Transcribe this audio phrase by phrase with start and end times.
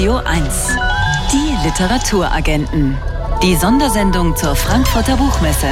[0.00, 0.78] Radio 1.
[1.30, 2.96] Die Literaturagenten.
[3.42, 5.68] Die Sondersendung zur Frankfurter Buchmesse.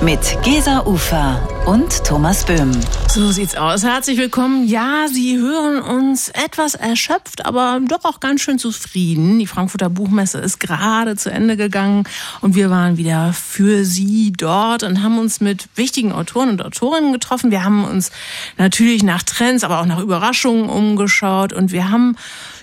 [0.00, 2.72] Mit Gesa Ufer und Thomas Böhm.
[3.08, 3.84] So sieht's aus.
[3.84, 4.66] Herzlich willkommen.
[4.66, 9.38] Ja, Sie hören uns etwas erschöpft, aber doch auch ganz schön zufrieden.
[9.38, 12.04] Die Frankfurter Buchmesse ist gerade zu Ende gegangen
[12.42, 17.12] und wir waren wieder für Sie dort und haben uns mit wichtigen Autoren und Autorinnen
[17.12, 17.50] getroffen.
[17.50, 18.10] Wir haben uns
[18.58, 22.16] natürlich nach Trends, aber auch nach Überraschungen umgeschaut und wir haben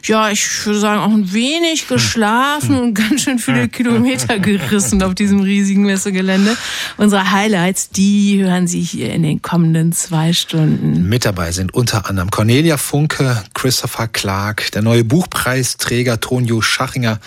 [0.03, 5.15] ja, ich würde sagen, auch ein wenig geschlafen und ganz schön viele Kilometer gerissen auf
[5.15, 6.57] diesem riesigen Messegelände.
[6.97, 11.07] Unsere Highlights, die hören Sie hier in den kommenden zwei Stunden.
[11.07, 17.19] Mit dabei sind unter anderem Cornelia Funke, Christopher Clark, der neue Buchpreisträger Tonio Schachinger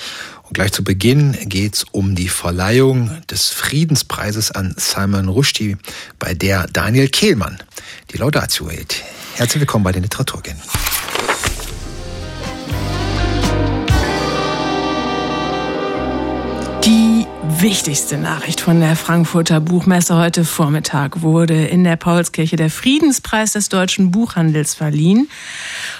[0.42, 5.76] und gleich zu Beginn geht es um die Verleihung des Friedenspreises an Salman Rushdie,
[6.18, 7.58] bei der Daniel Kehlmann
[8.12, 9.02] die Laudatio hält.
[9.36, 10.60] Herzlich willkommen bei den Literaturgängen.
[17.48, 23.68] Wichtigste Nachricht von der Frankfurter Buchmesse heute Vormittag wurde in der Paulskirche der Friedenspreis des
[23.68, 25.28] deutschen Buchhandels verliehen.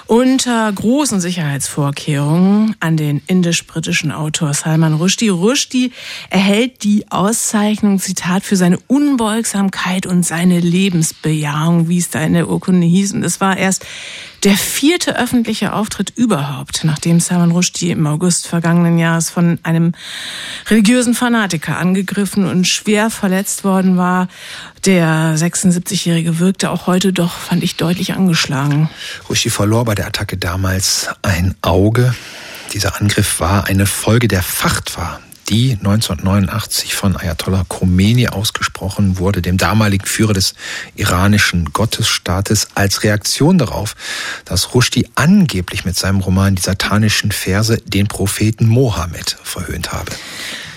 [0.06, 5.31] Unter großen Sicherheitsvorkehrungen an den indisch-britischen Autor Salman Rushdie.
[5.31, 5.92] Rushdie
[6.31, 12.48] erhält die Auszeichnung, Zitat, für seine Unbeugsamkeit und seine Lebensbejahung, wie es da in der
[12.48, 13.14] Urkunde hieß.
[13.14, 13.86] Und es war erst
[14.45, 19.92] der vierte öffentliche Auftritt überhaupt, nachdem Salman Rushdie im August vergangenen Jahres von einem
[20.69, 24.28] religiösen Fanatiker angegriffen und schwer verletzt worden war.
[24.84, 28.91] Der 76-Jährige wirkte auch heute doch, fand ich, deutlich angeschlagen.
[29.31, 32.14] Rushdie verlor bei der Attacke damals ein Auge.
[32.75, 39.59] Dieser Angriff war eine Folge der Fachtwa, die 1989 von Ayatollah Khomeini ausgesprochen wurde, dem
[39.59, 40.55] damaligen Führer des
[40.95, 43.95] iranischen Gottesstaates, als Reaktion darauf,
[44.45, 50.12] dass Rushdie angeblich mit seinem Roman Die satanischen Verse den Propheten Mohammed verhöhnt habe.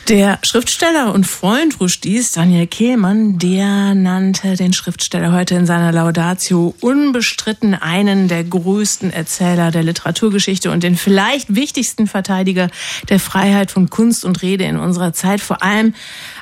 [0.09, 6.73] Der Schriftsteller und Freund Rushdies, Daniel Kehlmann, der nannte den Schriftsteller heute in seiner Laudatio
[6.79, 12.69] unbestritten einen der größten Erzähler der Literaturgeschichte und den vielleicht wichtigsten Verteidiger
[13.09, 15.41] der Freiheit von Kunst und Rede in unserer Zeit.
[15.41, 15.93] Vor allem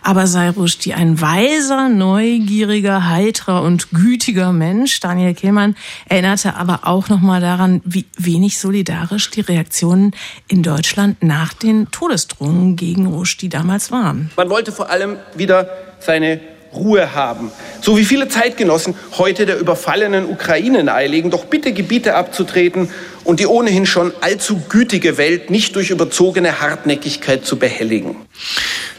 [0.04, 5.00] aber sei Rushdie ein weiser, neugieriger, heiterer und gütiger Mensch.
[5.00, 5.76] Daniel Kehlmann
[6.08, 10.12] erinnerte aber auch nochmal daran, wie wenig solidarisch die Reaktionen
[10.48, 14.30] in Deutschland nach den Todesdrohungen gegen Rushdie damals waren.
[14.36, 16.42] Man wollte vor allem wieder seine
[16.74, 17.52] Ruhe haben.
[17.82, 22.90] So wie viele Zeitgenossen heute der überfallenen Ukraine nahelegen, doch bitte Gebiete abzutreten
[23.24, 28.18] und die ohnehin schon allzu gütige Welt nicht durch überzogene Hartnäckigkeit zu behelligen.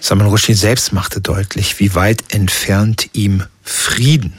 [0.01, 4.35] Salman Rushdie selbst machte deutlich, wie weit entfernt ihm Frieden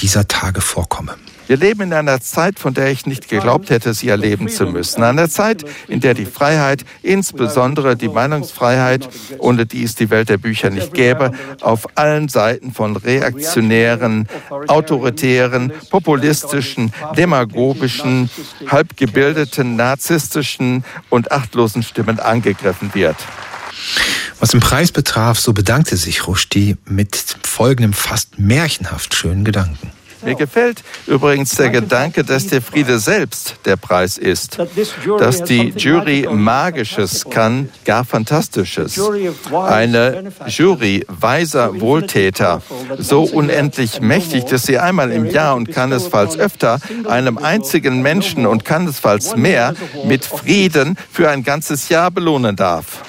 [0.00, 1.14] dieser Tage vorkomme.
[1.46, 5.02] Wir leben in einer Zeit, von der ich nicht geglaubt hätte, sie erleben zu müssen.
[5.02, 10.38] Einer Zeit, in der die Freiheit, insbesondere die Meinungsfreiheit, ohne die es die Welt der
[10.38, 14.26] Bücher nicht gäbe, auf allen Seiten von reaktionären,
[14.68, 18.30] autoritären, populistischen, demagogischen,
[18.66, 23.16] halbgebildeten, narzisstischen und achtlosen Stimmen angegriffen wird.
[24.40, 29.90] Was den Preis betraf, so bedankte sich Rushdie mit folgendem fast märchenhaft schönen Gedanken.
[30.24, 34.58] Mir gefällt übrigens der Gedanke, dass der Friede selbst der Preis ist,
[35.18, 39.00] dass die Jury Magisches kann, gar Fantastisches.
[39.52, 42.62] Eine Jury weiser Wohltäter,
[42.98, 48.64] so unendlich mächtig, dass sie einmal im Jahr und keinesfalls öfter einem einzigen Menschen und
[48.64, 49.74] keinesfalls mehr
[50.04, 53.02] mit Frieden für ein ganzes Jahr belohnen darf.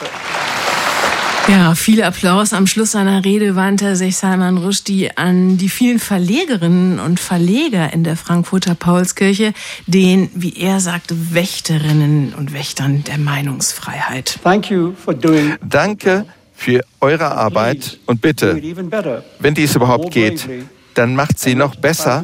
[1.47, 2.53] Ja, viel Applaus.
[2.53, 8.03] Am Schluss seiner Rede wandte sich Salman Rushdie an die vielen Verlegerinnen und Verleger in
[8.03, 9.53] der Frankfurter Paulskirche,
[9.85, 14.39] den, wie er sagte, Wächterinnen und Wächtern der Meinungsfreiheit.
[15.63, 16.25] Danke
[16.56, 18.59] für eure Arbeit und bitte,
[19.39, 20.50] wenn dies überhaupt geht,
[20.95, 22.23] dann macht sie noch besser,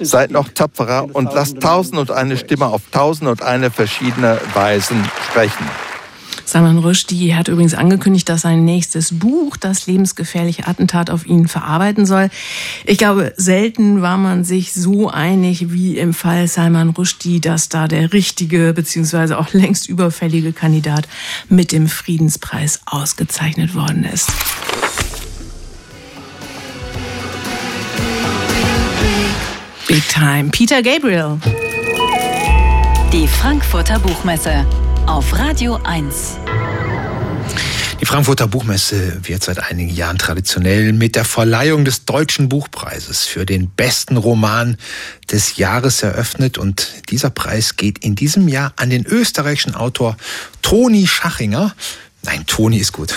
[0.00, 5.02] seid noch tapferer und lasst tausend und eine Stimme auf tausend und eine verschiedene Weisen
[5.30, 5.64] sprechen.
[6.46, 12.06] Salman Rushdie hat übrigens angekündigt, dass sein nächstes Buch das lebensgefährliche Attentat auf ihn verarbeiten
[12.06, 12.28] soll.
[12.84, 17.88] Ich glaube, selten war man sich so einig wie im Fall Salman Rushdie, dass da
[17.88, 19.34] der richtige bzw.
[19.34, 21.08] auch längst überfällige Kandidat
[21.48, 24.30] mit dem Friedenspreis ausgezeichnet worden ist.
[29.88, 30.50] Big Time.
[30.50, 31.38] Peter Gabriel.
[33.12, 34.66] Die Frankfurter Buchmesse
[35.06, 36.38] auf Radio 1.
[38.00, 43.46] Die Frankfurter Buchmesse wird seit einigen Jahren traditionell mit der Verleihung des Deutschen Buchpreises für
[43.46, 44.76] den besten Roman
[45.30, 50.16] des Jahres eröffnet und dieser Preis geht in diesem Jahr an den österreichischen Autor
[50.62, 51.74] Toni Schachinger
[52.24, 53.14] Nein, Toni ist gut.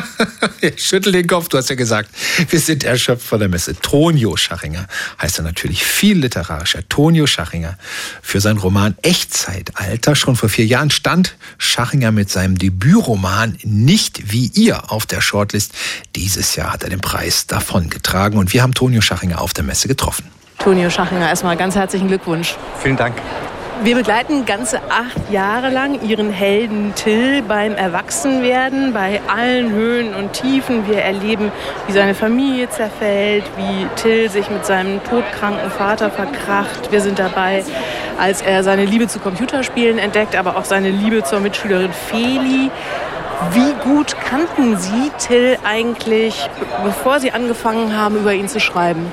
[0.60, 2.10] ich schüttel den Kopf, du hast ja gesagt,
[2.48, 3.74] wir sind erschöpft von der Messe.
[3.74, 4.86] Tonio Schachinger
[5.20, 6.88] heißt er natürlich viel literarischer.
[6.88, 7.76] Tonio Schachinger.
[8.22, 14.46] Für seinen Roman Echtzeitalter schon vor vier Jahren stand Schachinger mit seinem Debütroman Nicht wie
[14.54, 15.72] ihr auf der Shortlist.
[16.16, 19.86] Dieses Jahr hat er den Preis davongetragen und wir haben Tonio Schachinger auf der Messe
[19.86, 20.24] getroffen.
[20.58, 22.56] Tonio Schachinger, erstmal ganz herzlichen Glückwunsch.
[22.82, 23.16] Vielen Dank.
[23.82, 30.34] Wir begleiten ganze acht Jahre lang Ihren Helden Till beim Erwachsenwerden, bei allen Höhen und
[30.34, 30.86] Tiefen.
[30.86, 31.50] Wir erleben,
[31.86, 36.92] wie seine Familie zerfällt, wie Till sich mit seinem todkranken Vater verkracht.
[36.92, 37.64] Wir sind dabei,
[38.18, 42.70] als er seine Liebe zu Computerspielen entdeckt, aber auch seine Liebe zur Mitschülerin Feli.
[43.52, 46.50] Wie gut kannten Sie Till eigentlich,
[46.84, 49.10] bevor Sie angefangen haben, über ihn zu schreiben?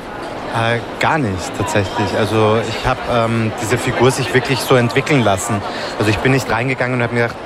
[0.55, 2.17] Äh, gar nicht tatsächlich.
[2.17, 5.61] Also ich habe ähm, diese Figur sich wirklich so entwickeln lassen.
[5.99, 7.37] Also ich bin nicht reingegangen und habe mir gedacht,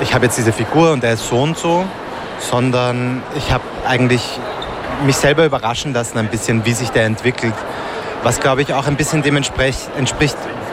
[0.00, 1.84] ich habe jetzt diese Figur und er ist so und so,
[2.40, 4.40] sondern ich habe eigentlich
[5.06, 7.54] mich selber überraschen lassen ein bisschen, wie sich der entwickelt.
[8.24, 9.88] Was glaube ich auch ein bisschen dem entspricht,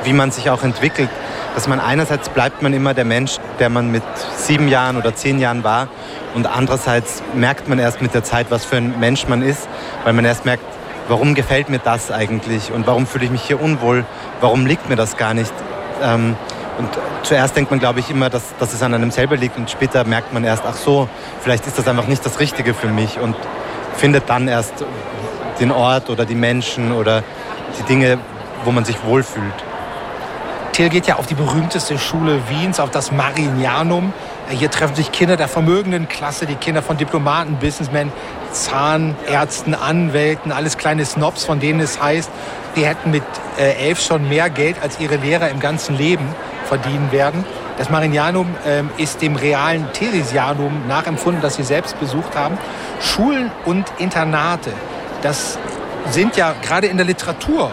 [0.04, 1.10] wie man sich auch entwickelt.
[1.54, 4.04] Dass man einerseits bleibt man immer der Mensch, der man mit
[4.38, 5.90] sieben Jahren oder zehn Jahren war
[6.34, 9.68] und andererseits merkt man erst mit der Zeit, was für ein Mensch man ist,
[10.04, 10.64] weil man erst merkt,
[11.08, 14.06] warum gefällt mir das eigentlich und warum fühle ich mich hier unwohl,
[14.40, 15.54] warum liegt mir das gar nicht.
[16.02, 16.36] Ähm,
[16.78, 16.90] und
[17.24, 20.04] zuerst denkt man, glaube ich, immer, dass, dass es an einem selber liegt und später
[20.04, 21.08] merkt man erst, ach so,
[21.42, 23.36] vielleicht ist das einfach nicht das Richtige für mich und
[23.98, 24.74] findet dann erst
[25.60, 27.24] den Ort oder die Menschen oder
[27.78, 28.18] die Dinge,
[28.64, 29.54] wo man sich wohlfühlt.
[30.74, 34.14] Till geht ja auf die berühmteste Schule Wiens, auf das Marianum.
[34.52, 38.12] Hier treffen sich Kinder der vermögenden Klasse, die Kinder von Diplomaten, Businessmen,
[38.52, 42.30] Zahnärzten, Anwälten, alles kleine Snobs, von denen es heißt,
[42.76, 43.24] die hätten mit
[43.58, 46.26] äh, elf schon mehr Geld als ihre Lehrer im ganzen Leben
[46.66, 47.46] verdienen werden.
[47.78, 52.58] Das Marianum ähm, ist dem realen Theresianum nachempfunden, das sie selbst besucht haben.
[53.00, 54.72] Schulen und Internate,
[55.22, 55.58] das
[56.10, 57.72] sind ja gerade in der Literatur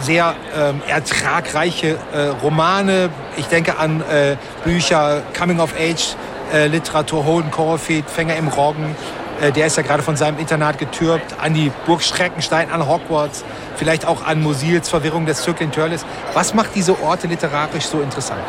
[0.00, 3.10] sehr ähm, ertragreiche äh, Romane.
[3.36, 6.16] Ich denke an äh, Bücher, Coming of Age,
[6.52, 8.94] äh, Literatur, Holden Caulfield, Fänger im Roggen.
[9.40, 11.34] Äh, der ist ja gerade von seinem Internat getürbt.
[11.40, 13.44] An die Burg Schreckenstein, an Hogwarts,
[13.76, 16.04] vielleicht auch an Mosils Verwirrung des Circle Turles.
[16.34, 18.42] Was macht diese Orte literarisch so interessant?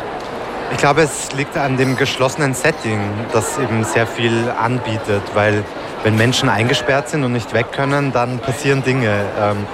[0.70, 3.00] Ich glaube, es liegt an dem geschlossenen Setting,
[3.32, 5.64] das eben sehr viel anbietet, weil
[6.04, 9.24] wenn Menschen eingesperrt sind und nicht weg können, dann passieren Dinge.
[9.40, 9.66] Ähm,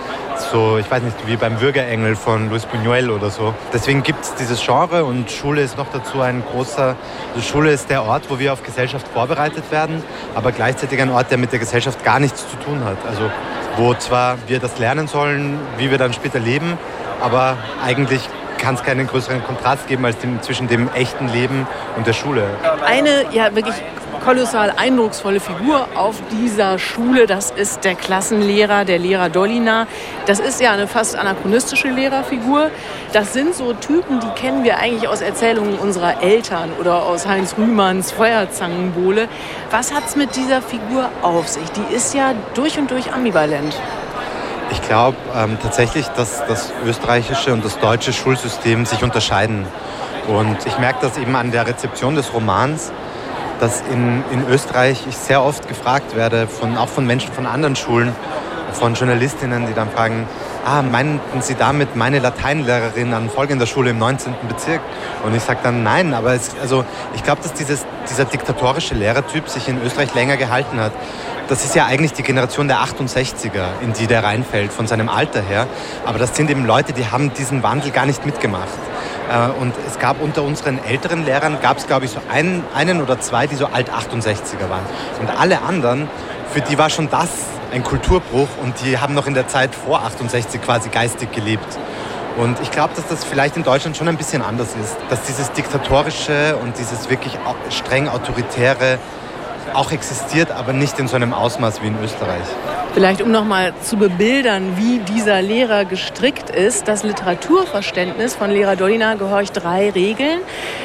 [0.50, 3.54] so, ich weiß nicht, wie beim Würgerengel von Luis Buñuel oder so.
[3.72, 6.96] Deswegen gibt es dieses Genre und Schule ist noch dazu ein großer,
[7.34, 10.02] also Schule ist der Ort, wo wir auf Gesellschaft vorbereitet werden,
[10.34, 12.96] aber gleichzeitig ein Ort, der mit der Gesellschaft gar nichts zu tun hat.
[13.06, 13.30] Also
[13.76, 16.78] wo zwar wir das lernen sollen, wie wir dann später leben,
[17.20, 18.28] aber eigentlich
[18.58, 21.66] kann es keinen größeren Kontrast geben als dem, zwischen dem echten Leben
[21.96, 22.44] und der Schule.
[22.84, 23.74] Eine ja wirklich
[24.24, 27.26] kolossal eindrucksvolle Figur auf dieser Schule.
[27.26, 29.86] Das ist der Klassenlehrer, der Lehrer Dolina.
[30.24, 32.70] Das ist ja eine fast anachronistische Lehrerfigur.
[33.12, 37.54] Das sind so Typen, die kennen wir eigentlich aus Erzählungen unserer Eltern oder aus Heinz
[37.58, 39.28] Rühmanns Feuerzangenbowle.
[39.70, 41.68] Was hat es mit dieser Figur auf sich?
[41.72, 43.76] Die ist ja durch und durch ambivalent.
[44.70, 49.66] Ich glaube ähm, tatsächlich, dass das österreichische und das deutsche Schulsystem sich unterscheiden.
[50.26, 52.90] Und ich merke das eben an der Rezeption des Romans
[53.64, 57.76] dass in, in Österreich ich sehr oft gefragt werde, von, auch von Menschen von anderen
[57.76, 58.14] Schulen,
[58.72, 60.28] von Journalistinnen, die dann fragen,
[60.64, 64.34] ah, meinten Sie damit meine Lateinlehrerin an folgender Schule im 19.
[64.48, 64.80] Bezirk?
[65.24, 69.48] Und ich sage dann nein, aber es, also ich glaube, dass dieses, dieser diktatorische Lehrertyp
[69.48, 70.92] sich in Österreich länger gehalten hat.
[71.48, 75.42] Das ist ja eigentlich die Generation der 68er, in die der reinfällt, von seinem Alter
[75.42, 75.66] her.
[76.06, 78.68] Aber das sind eben Leute, die haben diesen Wandel gar nicht mitgemacht.
[79.30, 83.02] Äh, und es gab unter unseren älteren Lehrern, gab es glaube ich so einen, einen
[83.02, 84.84] oder zwei, die so alt 68er waren.
[85.20, 86.08] Und alle anderen,
[86.52, 87.28] für die war schon das
[87.74, 91.66] ein Kulturbruch und die haben noch in der Zeit vor 68 quasi geistig gelebt.
[92.36, 95.50] Und ich glaube, dass das vielleicht in Deutschland schon ein bisschen anders ist, dass dieses
[95.52, 97.36] diktatorische und dieses wirklich
[97.70, 98.98] streng autoritäre
[99.74, 102.44] auch existiert, aber nicht in so einem Ausmaß wie in Österreich.
[102.94, 106.86] Vielleicht um nochmal zu bebildern, wie dieser Lehrer gestrickt ist.
[106.86, 110.40] Das Literaturverständnis von Lehrer Dolina gehorcht drei Regeln.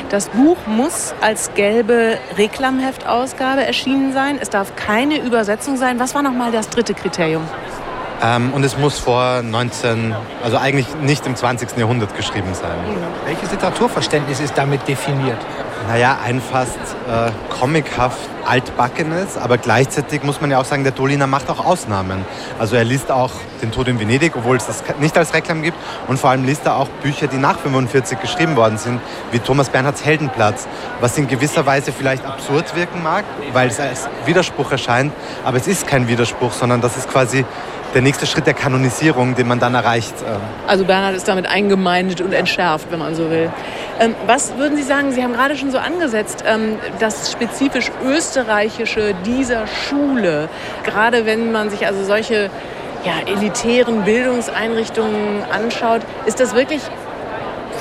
[0.10, 4.40] Das Buch muss als gelbe Reklamheftausgabe erschienen sein.
[4.42, 6.00] Es darf keine Übersetzung sein.
[6.00, 7.44] Was war nochmal das dritte Kriterium?
[8.22, 11.78] Ähm, und es muss vor 19, also eigentlich nicht im 20.
[11.78, 12.78] Jahrhundert geschrieben sein.
[13.26, 15.38] Welches Literaturverständnis ist damit definiert?
[15.88, 21.28] Naja, ein fast äh, comichaft Altbackenes, aber gleichzeitig muss man ja auch sagen, der Doliner
[21.28, 22.26] macht auch Ausnahmen.
[22.58, 23.32] Also er liest auch
[23.62, 25.78] Den Tod in Venedig, obwohl es das nicht als Reklam gibt.
[26.08, 29.70] Und vor allem liest er auch Bücher, die nach 45 geschrieben worden sind, wie Thomas
[29.70, 30.68] Bernhards Heldenplatz,
[31.00, 35.14] was in gewisser Weise vielleicht absurd wirken mag, weil es als Widerspruch erscheint.
[35.44, 37.46] Aber es ist kein Widerspruch, sondern das ist quasi
[37.94, 40.14] der nächste Schritt der Kanonisierung, den man dann erreicht.
[40.22, 40.38] Ähm.
[40.68, 43.52] Also Bernhard ist damit eingemeindet und entschärft, wenn man so will.
[44.00, 49.16] Ähm, was würden Sie sagen, Sie haben gerade schon so angesetzt, ähm, das spezifisch österreichische
[49.26, 50.50] dieser Schule,
[50.84, 52.50] gerade wenn man sich also solche
[53.04, 56.82] ja, elitären Bildungseinrichtungen anschaut, ist das wirklich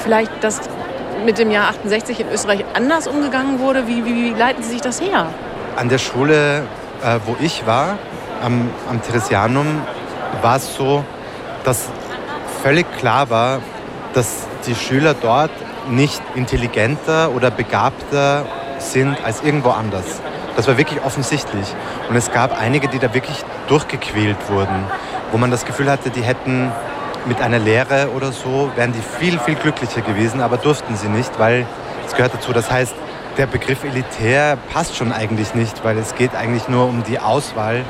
[0.02, 0.60] vielleicht das
[1.24, 3.86] mit dem Jahr 68 in Österreich anders umgegangen wurde?
[3.86, 5.26] Wie, wie, wie leiten Sie sich das her?
[5.76, 6.62] An der Schule,
[7.02, 7.98] äh, wo ich war,
[8.42, 9.82] am, am Theresianum,
[10.42, 11.04] war es so,
[11.64, 11.88] dass
[12.62, 13.60] völlig klar war,
[14.14, 15.50] dass die Schüler dort
[15.88, 18.44] nicht intelligenter oder begabter
[18.78, 20.20] sind als irgendwo anders.
[20.56, 21.66] Das war wirklich offensichtlich.
[22.08, 24.84] Und es gab einige, die da wirklich durchgequält wurden,
[25.30, 26.72] wo man das Gefühl hatte, die hätten
[27.26, 31.38] mit einer Lehre oder so, wären die viel, viel glücklicher gewesen, aber durften sie nicht,
[31.38, 31.66] weil
[32.06, 32.52] es gehört dazu.
[32.52, 32.94] Das heißt,
[33.36, 37.84] der Begriff elitär passt schon eigentlich nicht, weil es geht eigentlich nur um die Auswahl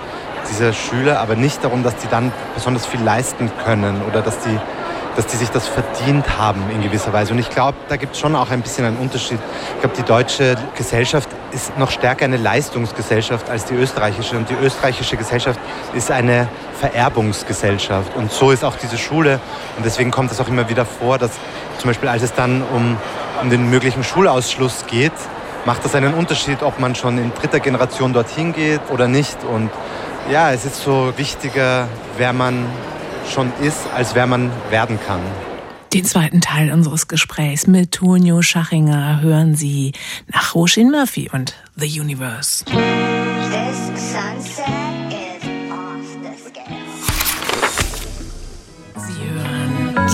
[0.51, 4.59] dieser Schüler, aber nicht darum, dass die dann besonders viel leisten können oder dass die,
[5.17, 7.33] dass die sich das verdient haben in gewisser Weise.
[7.33, 9.39] Und ich glaube, da gibt es schon auch ein bisschen einen Unterschied.
[9.75, 14.37] Ich glaube, die deutsche Gesellschaft ist noch stärker eine Leistungsgesellschaft als die österreichische.
[14.37, 15.59] Und die österreichische Gesellschaft
[15.95, 18.15] ist eine Vererbungsgesellschaft.
[18.17, 19.41] Und so ist auch diese Schule.
[19.77, 21.33] Und deswegen kommt es auch immer wieder vor, dass
[21.79, 22.97] zum Beispiel, als es dann um,
[23.43, 25.13] um den möglichen Schulausschluss geht,
[25.65, 29.37] macht das einen Unterschied, ob man schon in dritter Generation dorthin geht oder nicht.
[29.45, 29.71] Und
[30.31, 32.67] ja, es ist so wichtiger, wer man
[33.33, 35.21] schon ist, als wer man werden kann.
[35.93, 39.93] Den zweiten Teil unseres Gesprächs mit Tonio Schachinger hören Sie
[40.27, 42.65] nach Roshin Murphy und The Universe.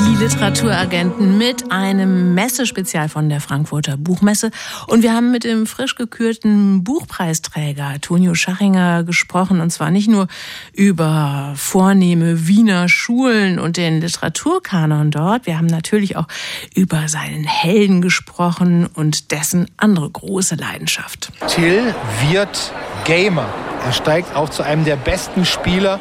[0.07, 4.51] Die Literaturagenten mit einem Messespezial von der Frankfurter Buchmesse.
[4.87, 9.61] Und wir haben mit dem frisch gekürten Buchpreisträger Tonio Schachinger gesprochen.
[9.61, 10.27] Und zwar nicht nur
[10.75, 15.47] über vornehme Wiener Schulen und den Literaturkanon dort.
[15.47, 16.27] Wir haben natürlich auch
[16.75, 21.33] über seinen Helden gesprochen und dessen andere große Leidenschaft.
[21.49, 21.95] Till
[22.29, 22.73] wird
[23.05, 23.49] Gamer.
[23.85, 26.01] Er steigt auf zu einem der besten Spieler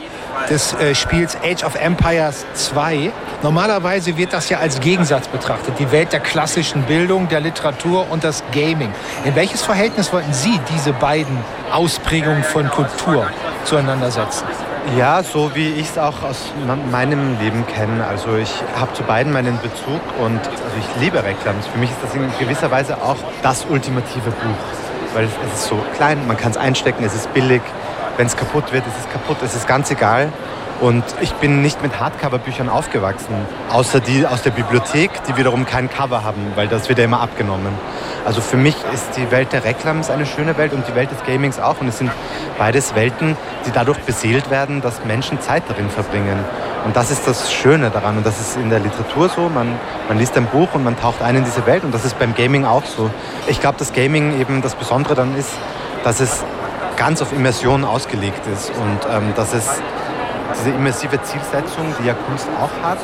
[0.50, 3.12] des äh, Spiels Age of Empires 2.
[3.42, 8.24] Normalerweise wird das ja als Gegensatz betrachtet, die Welt der klassischen Bildung, der Literatur und
[8.24, 8.94] das Gaming.
[9.26, 11.38] In welches Verhältnis wollten Sie diese beiden
[11.72, 13.28] Ausprägungen von Kultur
[13.66, 14.46] zueinander setzen?
[14.98, 16.52] Ja, so wie ich es auch aus
[16.92, 18.06] meinem Leben kenne.
[18.06, 21.68] Also ich habe zu beiden meinen Bezug und also ich liebe Reklams.
[21.68, 25.14] Für mich ist das in gewisser Weise auch das ultimative Buch.
[25.14, 27.62] Weil es ist so klein, man kann es einstecken, es ist billig,
[28.18, 30.32] wenn es kaputt wird, ist es kaputt, es ist ganz egal.
[30.82, 33.36] Und ich bin nicht mit Hardcover-Büchern aufgewachsen,
[33.72, 37.22] außer die aus der Bibliothek, die wiederum kein Cover haben, weil das wird ja immer
[37.22, 37.72] abgenommen.
[38.26, 41.24] Also für mich ist die Welt der Reklams eine schöne Welt und die Welt des
[41.24, 41.80] Gamings auch.
[41.80, 42.12] Und es sind
[42.58, 46.40] beides Welten, die dadurch beseelt werden, dass Menschen Zeit darin verbringen.
[46.86, 48.18] Und das ist das Schöne daran.
[48.18, 49.48] Und das ist in der Literatur so.
[49.50, 51.84] Man, man liest ein Buch und man taucht ein in diese Welt.
[51.84, 53.10] Und das ist beim Gaming auch so.
[53.48, 55.52] Ich glaube, dass Gaming eben das Besondere dann ist,
[56.04, 56.44] dass es
[56.96, 59.82] ganz auf Immersion ausgelegt ist und ähm, dass es
[60.58, 63.00] diese immersive Zielsetzung, die ja Kunst auch hat,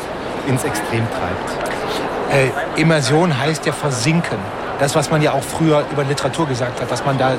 [0.48, 1.70] ins Extrem treibt.
[2.32, 4.38] Äh, Immersion heißt ja versinken.
[4.80, 7.38] Das, was man ja auch früher über Literatur gesagt hat, dass man da äh,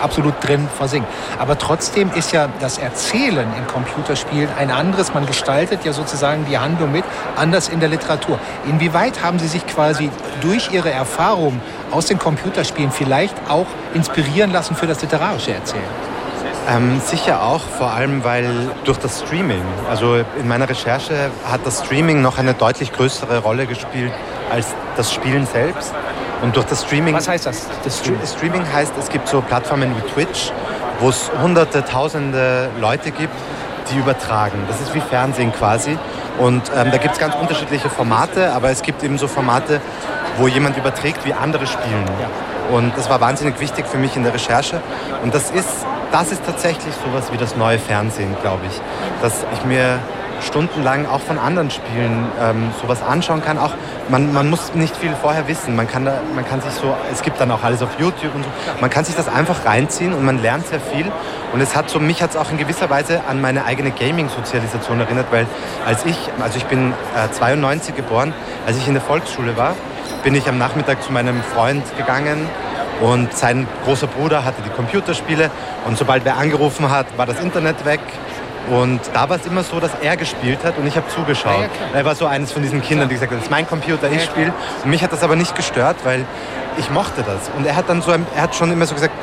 [0.00, 1.06] absolut drin versinkt.
[1.38, 5.12] Aber trotzdem ist ja das Erzählen in Computerspielen ein anderes.
[5.12, 7.04] Man gestaltet ja sozusagen die Handlung mit,
[7.36, 8.38] anders in der Literatur.
[8.66, 14.76] Inwieweit haben Sie sich quasi durch Ihre Erfahrung aus den Computerspielen vielleicht auch inspirieren lassen
[14.76, 15.82] für das literarische Erzählen?
[16.70, 18.50] Ähm, sicher auch, vor allem weil
[18.84, 23.66] durch das Streaming, also in meiner Recherche hat das Streaming noch eine deutlich größere Rolle
[23.66, 24.12] gespielt
[24.50, 25.94] als das Spielen selbst.
[26.42, 27.14] Und durch das Streaming.
[27.14, 27.66] Was heißt das?
[27.82, 30.52] Das Streaming heißt, es gibt so Plattformen wie Twitch,
[31.00, 33.34] wo es hunderte, tausende Leute gibt,
[33.90, 34.58] die übertragen.
[34.68, 35.98] Das ist wie Fernsehen quasi.
[36.38, 39.80] Und ähm, da gibt es ganz unterschiedliche Formate, aber es gibt eben so Formate,
[40.38, 42.04] wo jemand überträgt, wie andere spielen.
[42.70, 44.80] Und das war wahnsinnig wichtig für mich in der Recherche.
[45.22, 48.80] Und das ist, das ist tatsächlich sowas wie das neue Fernsehen, glaube ich.
[49.22, 49.98] Dass ich mir
[50.42, 53.58] stundenlang auch von anderen Spielen ähm, sowas anschauen kann.
[53.58, 53.74] Auch
[54.08, 55.76] man, man muss nicht viel vorher wissen.
[55.76, 58.44] Man kann, da, man kann sich so, es gibt dann auch alles auf YouTube und
[58.44, 58.50] so.
[58.80, 61.10] Man kann sich das einfach reinziehen und man lernt sehr viel.
[61.52, 65.00] Und es hat so, mich hat es auch in gewisser Weise an meine eigene Gaming-Sozialisation
[65.00, 65.46] erinnert, weil
[65.86, 68.34] als ich, also ich bin äh, 92 geboren,
[68.66, 69.74] als ich in der Volksschule war,
[70.22, 72.46] bin ich am Nachmittag zu meinem Freund gegangen
[73.00, 75.50] Und sein großer Bruder hatte die Computerspiele
[75.86, 78.00] und sobald wer angerufen hat, war das Internet weg.
[78.70, 81.70] Und da war es immer so, dass er gespielt hat und ich habe zugeschaut.
[81.92, 84.10] Ja, er war so eines von diesen Kindern, die gesagt haben, das ist mein Computer,
[84.10, 84.52] ich spiele.
[84.84, 86.24] Und mich hat das aber nicht gestört, weil
[86.76, 87.50] ich mochte das.
[87.56, 89.14] Und er hat dann so, er hat schon immer so gesagt,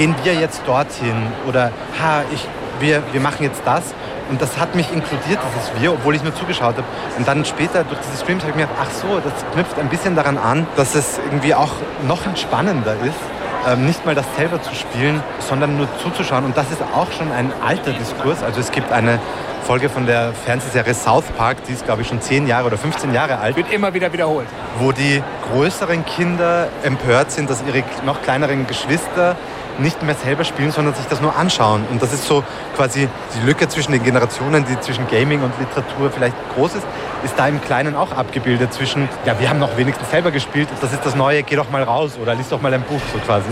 [0.00, 1.14] gehen wir jetzt dorthin
[1.46, 2.48] oder ha, ich,
[2.80, 3.82] wir, wir machen jetzt das.
[4.30, 6.84] Und das hat mich inkludiert, dieses Wir, obwohl ich nur zugeschaut habe.
[7.18, 9.90] Und dann später durch diese Streams habe ich mir gedacht, ach so, das knüpft ein
[9.90, 11.72] bisschen daran an, dass es irgendwie auch
[12.08, 16.46] noch entspannender ist, ähm, nicht mal das selber zu spielen, sondern nur zuzuschauen.
[16.46, 18.42] Und das ist auch schon ein alter Diskurs.
[18.42, 19.18] Also es gibt eine
[19.66, 23.12] Folge von der Fernsehserie South Park, die ist glaube ich schon 10 Jahre oder 15
[23.12, 23.54] Jahre alt.
[23.54, 24.46] Wird immer wieder wiederholt.
[24.78, 29.36] Wo die größeren Kinder empört sind, dass ihre noch kleineren Geschwister
[29.78, 31.84] nicht mehr selber spielen, sondern sich das nur anschauen.
[31.90, 32.44] Und das ist so
[32.76, 36.86] quasi die Lücke zwischen den Generationen, die zwischen Gaming und Literatur vielleicht groß ist,
[37.24, 40.92] ist da im Kleinen auch abgebildet zwischen, ja, wir haben noch wenigstens selber gespielt, das
[40.92, 43.48] ist das Neue, geh doch mal raus oder lies doch mal ein Buch, so quasi.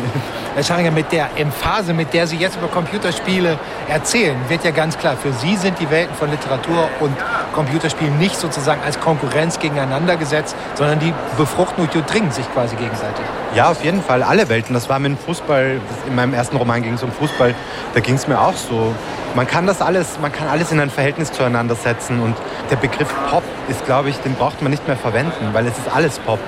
[0.55, 3.59] Herr Scharinger, mit der Emphase, mit der Sie jetzt über Computerspiele
[3.89, 7.17] erzählen, wird ja ganz klar, für Sie sind die Welten von Literatur und
[7.53, 13.25] Computerspielen nicht sozusagen als Konkurrenz gegeneinander gesetzt, sondern die befruchten und durchdringen sich quasi gegenseitig.
[13.55, 14.75] Ja, auf jeden Fall, alle Welten.
[14.75, 17.55] Das war mit dem Fußball, in meinem ersten Roman ging es um Fußball,
[17.95, 18.95] da ging es mir auch so.
[19.35, 22.37] Man kann das alles, man kann alles in ein Verhältnis zueinander setzen und
[22.71, 25.95] der Begriff Pop ist, glaube ich, den braucht man nicht mehr verwenden, weil es ist
[25.95, 26.39] alles Pop.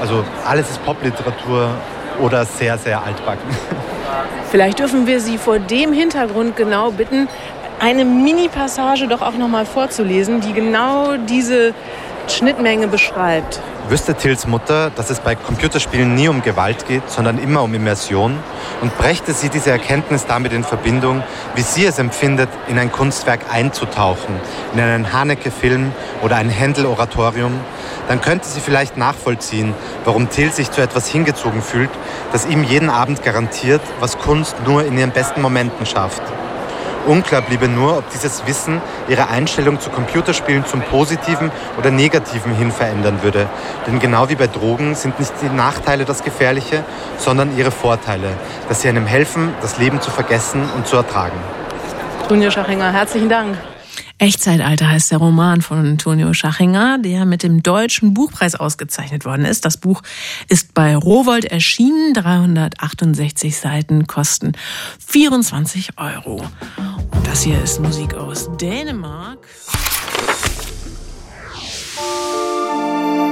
[0.00, 1.70] Also alles ist Popliteratur
[2.20, 3.48] oder sehr, sehr altbacken.
[4.50, 7.28] Vielleicht dürfen wir Sie vor dem Hintergrund genau bitten,
[7.80, 11.74] eine Mini-Passage doch auch noch mal vorzulesen, die genau diese
[12.28, 13.60] Schnittmenge beschreibt.
[13.88, 18.36] Wüsste Tills Mutter, dass es bei Computerspielen nie um Gewalt geht, sondern immer um Immersion
[18.82, 21.22] und brächte sie diese Erkenntnis damit in Verbindung,
[21.54, 24.34] wie sie es empfindet, in ein Kunstwerk einzutauchen,
[24.74, 25.92] in einen Haneke-Film
[26.22, 27.60] oder ein Händel-Oratorium,
[28.08, 29.72] dann könnte sie vielleicht nachvollziehen,
[30.04, 31.90] warum Till sich zu etwas hingezogen fühlt,
[32.32, 36.22] das ihm jeden Abend garantiert, was Kunst nur in ihren besten Momenten schafft.
[37.06, 42.72] Unklar bliebe nur, ob dieses Wissen ihre Einstellung zu Computerspielen zum Positiven oder Negativen hin
[42.72, 43.46] verändern würde.
[43.86, 46.84] Denn genau wie bei Drogen sind nicht die Nachteile das Gefährliche,
[47.18, 48.28] sondern ihre Vorteile,
[48.68, 51.38] dass sie einem helfen, das Leben zu vergessen und zu ertragen.
[52.28, 53.56] Tunja Schachinger, herzlichen Dank.
[54.18, 59.66] Echtzeitalter heißt der Roman von Antonio Schachinger, der mit dem Deutschen Buchpreis ausgezeichnet worden ist.
[59.66, 60.02] Das Buch
[60.48, 62.14] ist bei Rowold erschienen.
[62.14, 64.52] 368 Seiten kosten
[65.06, 66.42] 24 Euro.
[67.10, 69.46] Und das hier ist Musik aus Dänemark.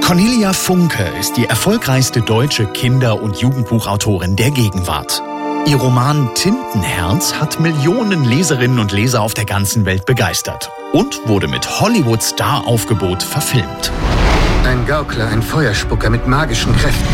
[0.05, 5.23] Cornelia Funke ist die erfolgreichste deutsche Kinder- und Jugendbuchautorin der Gegenwart.
[5.67, 11.47] Ihr Roman Tintenherz hat Millionen Leserinnen und Leser auf der ganzen Welt begeistert und wurde
[11.47, 13.91] mit Hollywood-Star-Aufgebot verfilmt.
[14.63, 17.07] Ein Gaukler, ein Feuerspucker mit magischen Kräften.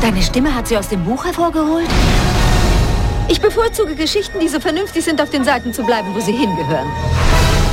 [0.00, 1.88] Deine Stimme hat sie aus dem Buch hervorgeholt?
[3.28, 6.88] Ich bevorzuge Geschichten, die so vernünftig sind, auf den Seiten zu bleiben, wo sie hingehören.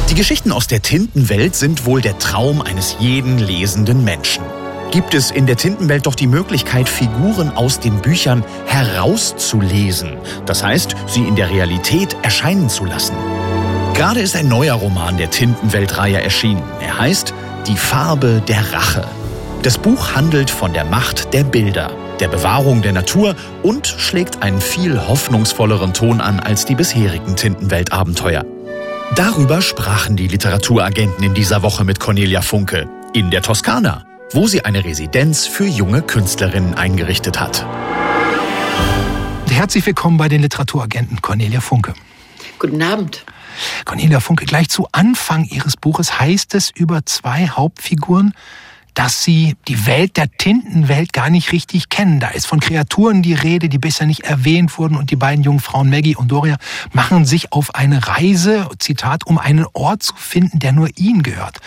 [0.10, 4.43] Die Geschichten aus der Tintenwelt sind wohl der Traum eines jeden lesenden Menschen
[4.91, 10.17] gibt es in der Tintenwelt doch die Möglichkeit, Figuren aus den Büchern herauszulesen.
[10.45, 13.15] Das heißt, sie in der Realität erscheinen zu lassen.
[13.93, 16.63] Gerade ist ein neuer Roman der Tintenweltreihe erschienen.
[16.82, 17.34] Er heißt
[17.67, 19.06] Die Farbe der Rache.
[19.62, 24.62] Das Buch handelt von der Macht der Bilder, der Bewahrung der Natur und schlägt einen
[24.62, 28.45] viel hoffnungsvolleren Ton an als die bisherigen Tintenweltabenteuer.
[29.15, 34.63] Darüber sprachen die Literaturagenten in dieser Woche mit Cornelia Funke in der Toskana wo sie
[34.63, 37.65] eine Residenz für junge Künstlerinnen eingerichtet hat.
[39.50, 41.94] Herzlich willkommen bei den Literaturagenten Cornelia Funke.
[42.60, 43.26] Guten Abend.
[43.86, 48.34] Cornelia Funke, gleich zu Anfang Ihres Buches heißt es über zwei Hauptfiguren,
[48.99, 52.19] dass sie die Welt der Tintenwelt gar nicht richtig kennen.
[52.19, 55.62] Da ist von Kreaturen die Rede, die bisher nicht erwähnt wurden und die beiden jungen
[55.62, 56.57] Frauen Maggie und Doria
[56.91, 61.59] machen sich auf eine Reise, Zitat, um einen Ort zu finden, der nur ihnen gehört.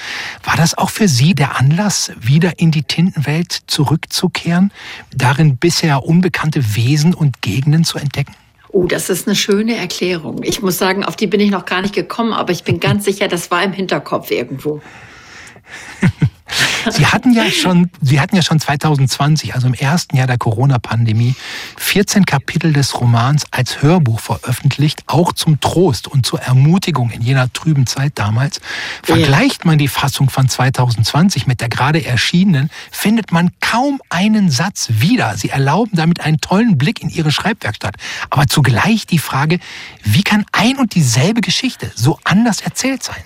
[0.44, 4.70] War das auch für Sie der Anlass, wieder in die Tintenwelt zurückzukehren,
[5.16, 8.34] darin bisher unbekannte Wesen und Gegenden zu entdecken?
[8.68, 10.42] Oh, das ist eine schöne Erklärung.
[10.42, 13.06] Ich muss sagen, auf die bin ich noch gar nicht gekommen, aber ich bin ganz
[13.06, 14.82] sicher, das war im Hinterkopf irgendwo.
[16.90, 21.34] Sie hatten ja schon, Sie hatten ja schon 2020, also im ersten Jahr der Corona-Pandemie,
[21.76, 27.52] 14 Kapitel des Romans als Hörbuch veröffentlicht, auch zum Trost und zur Ermutigung in jener
[27.52, 28.60] trüben Zeit damals.
[29.02, 34.88] Vergleicht man die Fassung von 2020 mit der gerade erschienenen, findet man kaum einen Satz
[34.90, 35.36] wieder.
[35.36, 37.96] Sie erlauben damit einen tollen Blick in Ihre Schreibwerkstatt.
[38.30, 39.58] Aber zugleich die Frage,
[40.02, 43.22] wie kann ein und dieselbe Geschichte so anders erzählt sein?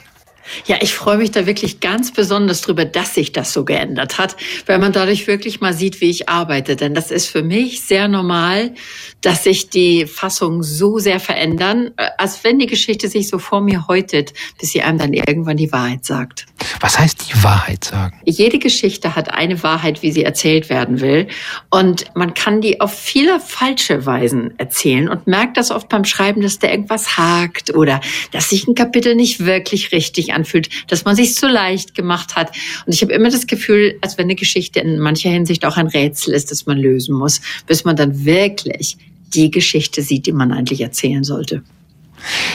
[0.66, 4.36] Ja, ich freue mich da wirklich ganz besonders drüber, dass sich das so geändert hat,
[4.66, 6.76] weil man dadurch wirklich mal sieht, wie ich arbeite.
[6.76, 8.74] Denn das ist für mich sehr normal,
[9.20, 13.60] dass sich die Fassungen so sehr verändern, äh, als wenn die Geschichte sich so vor
[13.60, 16.46] mir häutet, bis sie einem dann irgendwann die Wahrheit sagt.
[16.80, 18.20] Was heißt die Wahrheit sagen?
[18.24, 21.28] Jede Geschichte hat eine Wahrheit, wie sie erzählt werden will.
[21.70, 26.42] Und man kann die auf viele falsche Weisen erzählen und merkt das oft beim Schreiben,
[26.42, 28.00] dass da irgendwas hakt oder
[28.32, 32.50] dass sich ein Kapitel nicht wirklich richtig anfühlt, dass man sich zu leicht gemacht hat.
[32.86, 35.88] Und ich habe immer das Gefühl, als wenn eine Geschichte in mancher Hinsicht auch ein
[35.88, 38.96] Rätsel ist, das man lösen muss, bis man dann wirklich
[39.34, 41.62] die Geschichte sieht, die man eigentlich erzählen sollte.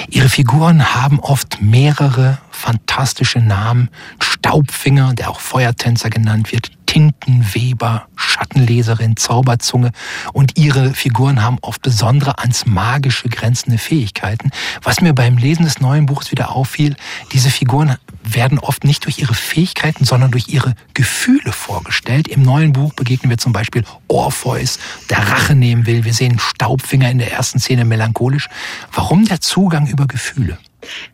[0.09, 3.89] Ihre Figuren haben oft mehrere fantastische Namen.
[4.19, 9.91] Staubfinger, der auch Feuertänzer genannt wird, Tintenweber, Schattenleserin, Zauberzunge
[10.33, 14.51] und ihre Figuren haben oft besondere ans magische grenzende Fähigkeiten.
[14.83, 16.97] Was mir beim Lesen des neuen Buches wieder auffiel,
[17.31, 22.27] diese Figuren werden oft nicht durch ihre Fähigkeiten, sondern durch ihre Gefühle vorgestellt.
[22.27, 24.77] Im neuen Buch begegnen wir zum Beispiel Orpheus,
[25.09, 26.03] der Rache nehmen will.
[26.03, 28.49] Wir sehen Staubfinger in der ersten Szene melancholisch.
[28.91, 30.57] Warum der Zugang über Gefühle?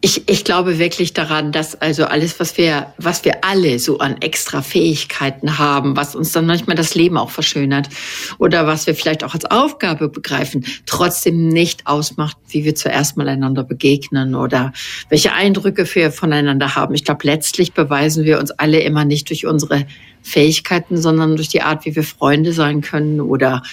[0.02, 4.22] Ich, ich glaube wirklich daran, dass also alles, was wir, was wir alle so an
[4.22, 7.90] extra Fähigkeiten haben, was uns dann manchmal das Leben auch verschönert
[8.38, 13.28] oder was wir vielleicht auch als Aufgabe begreifen, trotzdem nicht ausmacht, wie wir zuerst mal
[13.28, 14.72] einander begegnen oder
[15.10, 16.94] welche Eindrücke wir voneinander haben.
[16.96, 19.86] Ich glaube, letztlich beweisen wir uns alle immer nicht durch unsere
[20.28, 23.64] Fähigkeiten, sondern durch die Art, wie wir Freunde sein können oder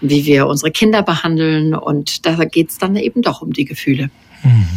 [0.00, 1.74] wie wir unsere Kinder behandeln.
[1.74, 4.10] Und da geht es dann eben doch um die Gefühle.
[4.44, 4.68] Mhm.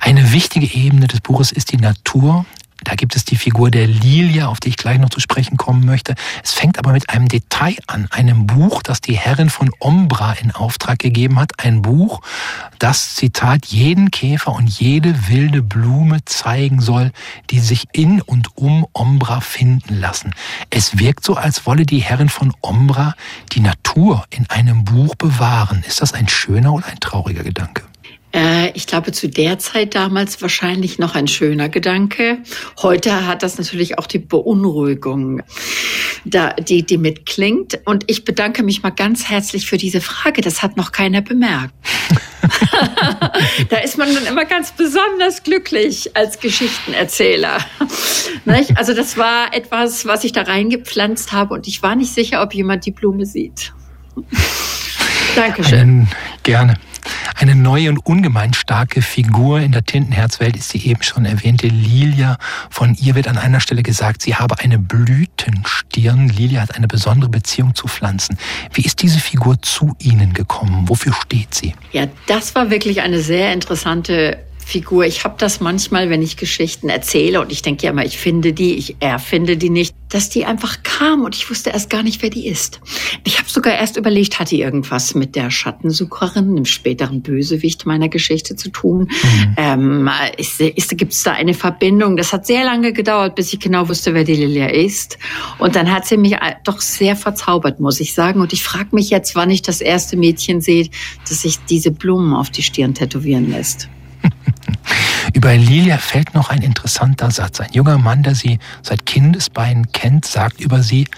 [0.00, 2.44] Eine wichtige Ebene des Buches ist die Natur.
[2.84, 5.84] Da gibt es die Figur der Lilia, auf die ich gleich noch zu sprechen kommen
[5.84, 6.14] möchte.
[6.42, 10.50] Es fängt aber mit einem Detail an, einem Buch, das die Herrin von Ombra in
[10.50, 11.52] Auftrag gegeben hat.
[11.64, 12.22] Ein Buch,
[12.80, 17.12] das, Zitat, jeden Käfer und jede wilde Blume zeigen soll,
[17.50, 20.34] die sich in und um Ombra finden lassen.
[20.70, 23.14] Es wirkt so, als wolle die Herrin von Ombra
[23.52, 25.84] die Natur in einem Buch bewahren.
[25.86, 27.84] Ist das ein schöner oder ein trauriger Gedanke?
[28.34, 32.38] Äh, ich glaube, zu der Zeit damals wahrscheinlich noch ein schöner Gedanke.
[32.80, 35.42] Heute hat das natürlich auch die Beunruhigung,
[36.24, 37.80] die, die mitklingt.
[37.84, 40.40] Und ich bedanke mich mal ganz herzlich für diese Frage.
[40.40, 41.74] Das hat noch keiner bemerkt.
[43.68, 47.58] da ist man dann immer ganz besonders glücklich als Geschichtenerzähler.
[48.74, 52.54] also das war etwas, was ich da reingepflanzt habe und ich war nicht sicher, ob
[52.54, 53.72] jemand die Blume sieht.
[55.36, 55.78] Dankeschön.
[55.78, 56.08] Einen,
[56.42, 56.74] gerne.
[57.36, 62.38] Eine neue und ungemein starke Figur in der Tintenherzwelt ist die eben schon erwähnte Lilia.
[62.70, 66.28] Von ihr wird an einer Stelle gesagt, sie habe eine Blütenstirn.
[66.28, 68.38] Lilia hat eine besondere Beziehung zu Pflanzen.
[68.72, 70.88] Wie ist diese Figur zu Ihnen gekommen?
[70.88, 71.74] Wofür steht sie?
[71.92, 75.04] Ja, das war wirklich eine sehr interessante Figur.
[75.04, 78.52] Ich habe das manchmal, wenn ich Geschichten erzähle und ich denke ja immer, ich finde
[78.52, 82.22] die, ich erfinde die nicht, dass die einfach kam und ich wusste erst gar nicht,
[82.22, 82.80] wer die ist.
[83.24, 88.08] Ich habe sogar erst überlegt, hat die irgendwas mit der Schattensucherin, dem späteren Bösewicht meiner
[88.08, 89.08] Geschichte zu tun?
[89.10, 89.54] Mhm.
[89.56, 92.16] Ähm, ist, ist, Gibt es da eine Verbindung?
[92.16, 95.18] Das hat sehr lange gedauert, bis ich genau wusste, wer die Lilia ist.
[95.58, 98.40] Und dann hat sie mich doch sehr verzaubert, muss ich sagen.
[98.40, 100.88] Und ich frage mich jetzt, wann ich das erste Mädchen sehe,
[101.28, 103.88] das sich diese Blumen auf die Stirn tätowieren lässt.
[105.32, 107.60] Über Lilia fällt noch ein interessanter Satz.
[107.60, 111.08] Ein junger Mann, der sie seit Kindesbeinen kennt, sagt über sie,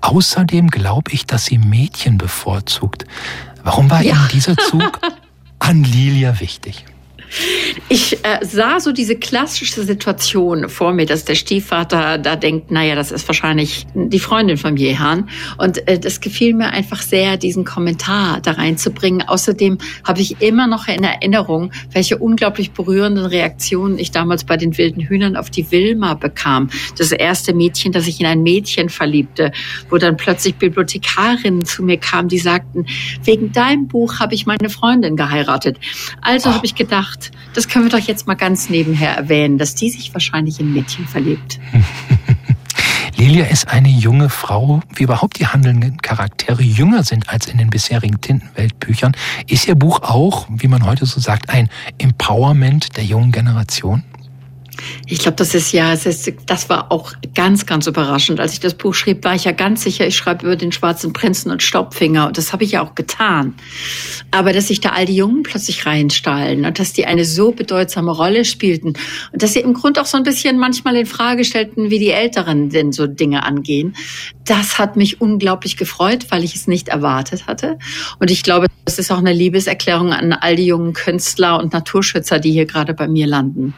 [0.00, 3.06] außerdem glaube ich, dass sie Mädchen bevorzugt.
[3.64, 4.14] Warum war ja.
[4.14, 5.00] Ihnen dieser Zug
[5.58, 6.84] an Lilia wichtig?
[7.88, 12.94] Ich äh, sah so diese klassische Situation vor mir, dass der Stiefvater da denkt, naja,
[12.94, 15.28] das ist wahrscheinlich die Freundin von Jehan.
[15.58, 19.22] Und äh, das gefiel mir einfach sehr, diesen Kommentar da reinzubringen.
[19.22, 24.76] Außerdem habe ich immer noch in Erinnerung, welche unglaublich berührenden Reaktionen ich damals bei den
[24.78, 26.70] wilden Hühnern auf die Wilma bekam.
[26.96, 29.52] Das erste Mädchen, das sich in ein Mädchen verliebte,
[29.90, 32.86] wo dann plötzlich Bibliothekarinnen zu mir kamen, die sagten,
[33.24, 35.78] wegen deinem Buch habe ich meine Freundin geheiratet.
[36.22, 36.52] Also oh.
[36.54, 37.15] habe ich gedacht,
[37.54, 41.06] das können wir doch jetzt mal ganz nebenher erwähnen, dass die sich wahrscheinlich in Mädchen
[41.06, 41.58] verliebt.
[43.16, 47.70] Lilia ist eine junge Frau, wie überhaupt die handelnden Charaktere jünger sind als in den
[47.70, 49.16] bisherigen Tintenweltbüchern.
[49.46, 54.04] Ist ihr Buch auch, wie man heute so sagt, ein Empowerment der jungen Generation?
[55.06, 58.40] Ich glaube, das ist ja, das, ist, das war auch ganz, ganz überraschend.
[58.40, 61.12] Als ich das Buch schrieb, war ich ja ganz sicher, ich schreibe über den schwarzen
[61.12, 62.26] Prinzen und Staubfinger.
[62.26, 63.54] Und das habe ich ja auch getan.
[64.30, 68.10] Aber dass sich da all die Jungen plötzlich reinstallen und dass die eine so bedeutsame
[68.10, 68.94] Rolle spielten
[69.32, 72.10] und dass sie im Grunde auch so ein bisschen manchmal in Frage stellten, wie die
[72.10, 73.94] Älteren denn so Dinge angehen,
[74.44, 77.78] das hat mich unglaublich gefreut, weil ich es nicht erwartet hatte.
[78.18, 82.38] Und ich glaube, das ist auch eine Liebeserklärung an all die jungen Künstler und Naturschützer,
[82.38, 83.74] die hier gerade bei mir landen.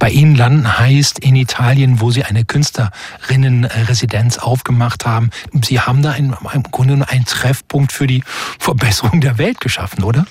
[0.00, 5.30] Bei Ihnen landen heißt in Italien, wo Sie eine Künstlerinnenresidenz aufgemacht haben.
[5.62, 6.34] Sie haben da im
[6.72, 8.24] Grunde einen Treffpunkt für die
[8.58, 10.26] Verbesserung der Welt geschaffen, oder?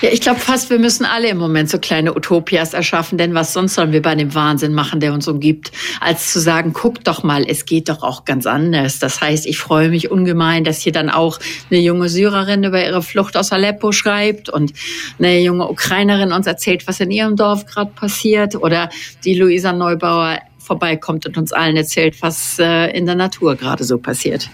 [0.00, 3.52] Ja, ich glaube fast, wir müssen alle im Moment so kleine Utopias erschaffen, denn was
[3.52, 7.22] sonst sollen wir bei dem Wahnsinn machen, der uns umgibt, als zu sagen, guck doch
[7.22, 8.98] mal, es geht doch auch ganz anders.
[8.98, 11.38] Das heißt, ich freue mich ungemein, dass hier dann auch
[11.70, 14.72] eine junge Syrerin über ihre Flucht aus Aleppo schreibt und
[15.18, 18.85] eine junge Ukrainerin uns erzählt, was in ihrem Dorf gerade passiert oder
[19.24, 23.98] die Luisa Neubauer vorbeikommt und uns allen erzählt, was äh, in der Natur gerade so
[23.98, 24.50] passiert.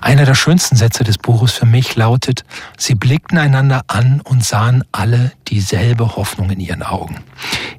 [0.00, 2.44] Einer der schönsten Sätze des Buches für mich lautet,
[2.78, 7.16] sie blickten einander an und sahen alle dieselbe Hoffnung in ihren Augen.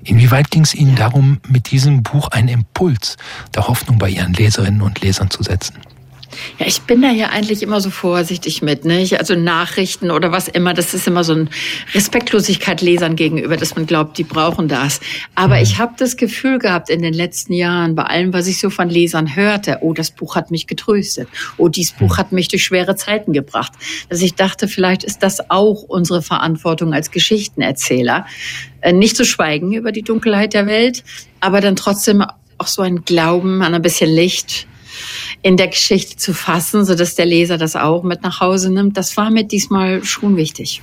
[0.04, 3.18] Inwieweit ging es Ihnen darum, mit diesem Buch einen Impuls
[3.56, 5.78] der Hoffnung bei Ihren Leserinnen und Lesern zu setzen?
[6.60, 9.20] Ja, ich bin da ja eigentlich immer so vorsichtig mit, nicht?
[9.20, 11.48] Also Nachrichten oder was immer, das ist immer so eine
[11.94, 15.00] Respektlosigkeit Lesern gegenüber, dass man glaubt, die brauchen das.
[15.36, 15.64] Aber mhm.
[15.64, 18.90] ich habe das Gefühl gehabt in den letzten Jahren, bei allem, was ich so von
[18.90, 21.28] Lesern hörte, oh, das Buch hat mich getröstet.
[21.58, 22.18] Oh, dieses Buch mhm.
[22.18, 23.74] hat mich durch schwere Zeiten gebracht.
[24.10, 28.26] Dass ich dachte, vielleicht ist das auch unsere Verantwortung als Geschichtenerzähler,
[28.82, 31.04] äh, nicht zu schweigen über die Dunkelheit der Welt,
[31.40, 32.24] aber dann trotzdem
[32.58, 34.68] auch so ein Glauben an ein bisschen Licht
[35.42, 38.98] in der Geschichte zu fassen, so dass der Leser das auch mit nach Hause nimmt.
[38.98, 40.82] Das war mir diesmal schon wichtig.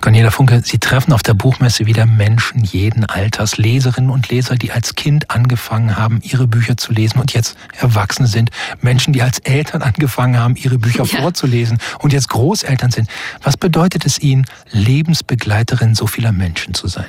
[0.00, 4.70] Cornelia Funke, Sie treffen auf der Buchmesse wieder Menschen jeden Alters, Leserinnen und Leser, die
[4.70, 8.50] als Kind angefangen haben, ihre Bücher zu lesen und jetzt erwachsen sind.
[8.80, 11.20] Menschen, die als Eltern angefangen haben, ihre Bücher ja.
[11.20, 13.08] vorzulesen und jetzt Großeltern sind.
[13.42, 17.06] Was bedeutet es Ihnen, Lebensbegleiterin so vieler Menschen zu sein?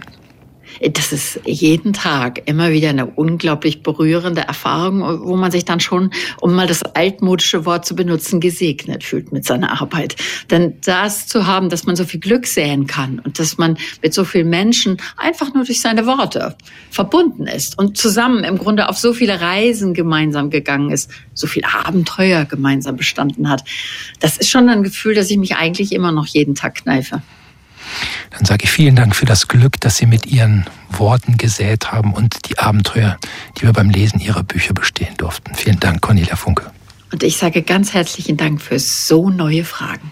[0.81, 6.11] Das ist jeden Tag immer wieder eine unglaublich berührende Erfahrung, wo man sich dann schon,
[6.39, 10.15] um mal das altmodische Wort zu benutzen, gesegnet fühlt mit seiner Arbeit.
[10.49, 14.13] Denn das zu haben, dass man so viel Glück säen kann und dass man mit
[14.13, 16.55] so vielen Menschen einfach nur durch seine Worte
[16.91, 21.63] verbunden ist und zusammen im Grunde auf so viele Reisen gemeinsam gegangen ist, so viel
[21.63, 23.63] Abenteuer gemeinsam bestanden hat.
[24.19, 27.21] Das ist schon ein Gefühl, dass ich mich eigentlich immer noch jeden Tag kneife.
[28.31, 32.13] Dann sage ich vielen Dank für das Glück, das Sie mit Ihren Worten gesät haben
[32.13, 33.17] und die Abenteuer,
[33.57, 35.55] die wir beim Lesen Ihrer Bücher bestehen durften.
[35.55, 36.71] Vielen Dank, Cornelia Funke.
[37.11, 40.11] Und ich sage ganz herzlichen Dank für so neue Fragen.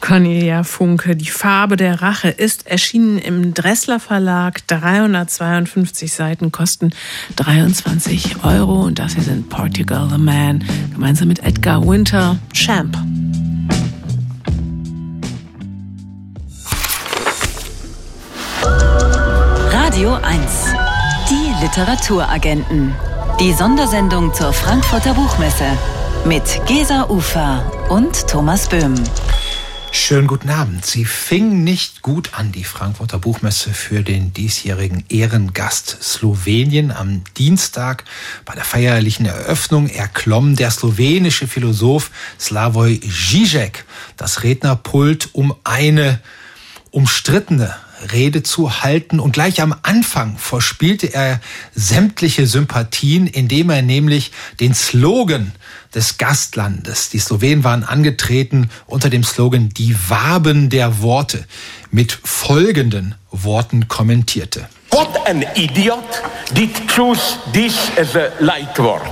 [0.00, 4.66] Cornelia Funke, Die Farbe der Rache ist erschienen im Dressler Verlag.
[4.66, 6.90] 352 Seiten kosten
[7.36, 8.82] 23 Euro.
[8.82, 12.96] Und das hier sind Portugal the Man gemeinsam mit Edgar Winter Champ.
[20.00, 20.50] Radio 1.
[21.28, 22.94] Die Literaturagenten.
[23.38, 25.76] Die Sondersendung zur Frankfurter Buchmesse.
[26.24, 28.94] Mit Gesa Ufer und Thomas Böhm.
[29.92, 30.86] Schönen guten Abend.
[30.86, 36.92] Sie fing nicht gut an, die Frankfurter Buchmesse für den diesjährigen Ehrengast Slowenien.
[36.92, 38.04] Am Dienstag
[38.46, 42.10] bei der feierlichen Eröffnung erklomm der slowenische Philosoph
[42.40, 43.84] Slavoj Žižek
[44.16, 46.20] das Rednerpult um eine
[46.90, 47.76] umstrittene
[48.12, 51.40] Rede zu halten und gleich am Anfang verspielte er
[51.74, 55.52] sämtliche Sympathien, indem er nämlich den Slogan
[55.94, 61.44] des Gastlandes, die Slowenen waren angetreten unter dem Slogan Die Waben der Worte,
[61.90, 64.68] mit folgenden Worten kommentierte.
[64.90, 66.22] What an idiot
[66.54, 69.02] did choose this as a Leitwort.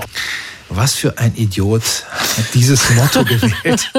[0.71, 3.91] Was für ein Idiot hat dieses Motto gewählt.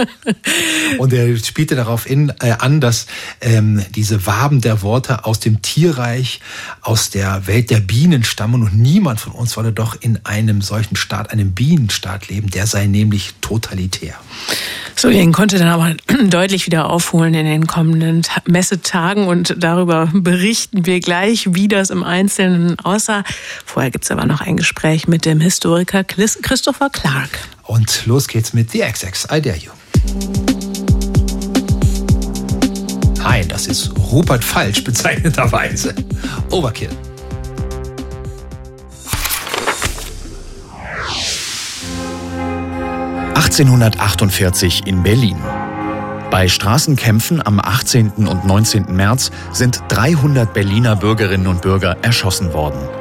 [0.99, 3.08] Und er spielte darauf in, äh, an, dass
[3.41, 6.39] ähm, diese Waben der Worte aus dem Tierreich,
[6.82, 10.95] aus der Welt der Bienen stammen und niemand von uns wolle doch in einem solchen
[10.95, 12.49] Staat, einem Bienenstaat leben.
[12.49, 14.15] Der sei nämlich totalitär.
[14.95, 15.95] Slowenien konnte dann aber
[16.27, 22.03] deutlich wieder aufholen in den kommenden Messetagen und darüber berichten wir gleich, wie das im
[22.03, 23.23] Einzelnen aussah.
[23.65, 26.03] Vorher gibt's aber noch ein Gespräch mit dem Historiker
[26.60, 27.30] Christopher Clark.
[27.67, 29.72] Und los geht's mit The XX, I Dare You.
[33.17, 35.95] Nein, das ist Rupert falsch bezeichneterweise.
[36.50, 36.89] Overkill.
[43.36, 45.38] 1848 in Berlin.
[46.30, 48.28] Bei Straßenkämpfen am 18.
[48.28, 48.93] und 19.
[48.93, 52.98] März sind 300 Berliner Bürgerinnen und Bürger erschossen worden.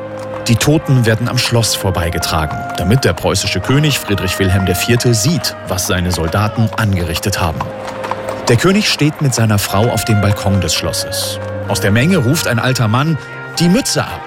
[0.48, 4.98] Die Toten werden am Schloss vorbeigetragen, damit der preußische König Friedrich Wilhelm IV.
[5.14, 7.61] sieht, was seine Soldaten angerichtet haben.
[8.48, 11.38] Der König steht mit seiner Frau auf dem Balkon des Schlosses.
[11.68, 13.18] Aus der Menge ruft ein alter Mann,
[13.58, 14.22] die Mütze ab.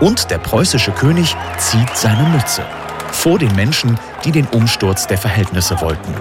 [0.00, 2.62] Und der preußische König zieht seine Mütze
[3.10, 6.14] vor den Menschen, die den Umsturz der Verhältnisse wollten.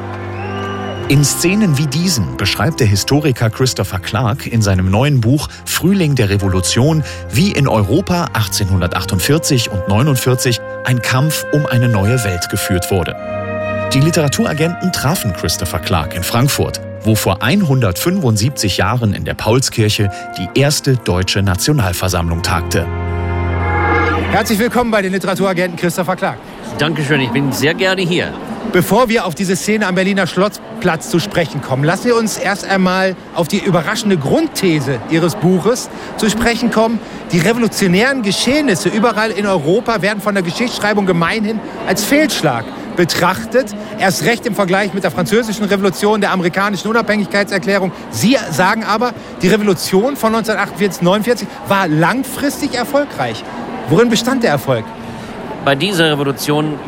[1.11, 6.29] In Szenen wie diesen beschreibt der Historiker Christopher Clark in seinem neuen Buch Frühling der
[6.29, 13.17] Revolution, wie in Europa 1848 und 49 ein Kampf um eine neue Welt geführt wurde.
[13.93, 20.57] Die Literaturagenten trafen Christopher Clark in Frankfurt, wo vor 175 Jahren in der Paulskirche die
[20.57, 22.87] erste deutsche Nationalversammlung tagte.
[24.31, 26.37] Herzlich willkommen bei den Literaturagenten Christopher Clark.
[26.77, 28.31] Dankeschön, ich bin sehr gerne hier.
[28.71, 32.63] Bevor wir auf diese Szene am Berliner Schlossplatz zu sprechen kommen, lassen Sie uns erst
[32.63, 36.99] einmal auf die überraschende Grundthese Ihres Buches zu sprechen kommen.
[37.33, 42.63] Die revolutionären Geschehnisse überall in Europa werden von der Geschichtsschreibung gemeinhin als Fehlschlag
[42.95, 43.75] betrachtet.
[43.99, 47.91] Erst recht im Vergleich mit der französischen Revolution, der amerikanischen Unabhängigkeitserklärung.
[48.09, 53.43] Sie sagen aber, die Revolution von 1948-49 war langfristig erfolgreich.
[53.89, 54.85] Worin bestand der Erfolg?
[55.65, 56.79] Bei dieser Revolution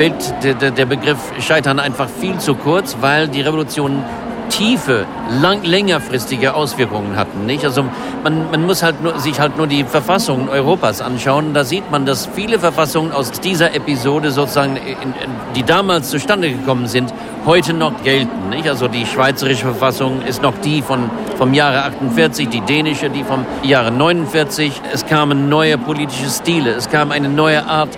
[0.00, 4.02] fällt der, der Begriff Scheitern einfach viel zu kurz, weil die Revolution
[4.48, 5.04] tiefe,
[5.42, 7.44] lang, längerfristige Auswirkungen hatten.
[7.44, 7.66] Nicht?
[7.66, 7.84] Also
[8.24, 11.52] man, man muss halt nur, sich halt nur die Verfassungen Europas anschauen.
[11.52, 15.14] Da sieht man, dass viele Verfassungen aus dieser Episode sozusagen, in, in,
[15.54, 17.12] die damals zustande gekommen sind,
[17.44, 18.48] heute noch gelten.
[18.48, 18.66] Nicht?
[18.70, 23.44] Also die schweizerische Verfassung ist noch die von, vom Jahre 48, die dänische, die vom
[23.62, 24.80] Jahre 49.
[24.94, 27.90] Es kamen neue politische Stile, es kam eine neue Art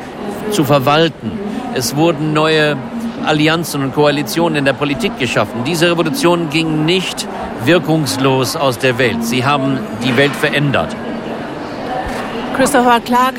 [0.50, 1.51] zu verwalten.
[1.74, 2.76] Es wurden neue
[3.24, 5.64] Allianzen und Koalitionen in der Politik geschaffen.
[5.64, 7.26] Diese Revolution ging nicht
[7.64, 9.24] wirkungslos aus der Welt.
[9.24, 10.94] Sie haben die Welt verändert.
[12.56, 13.35] Christopher Clark,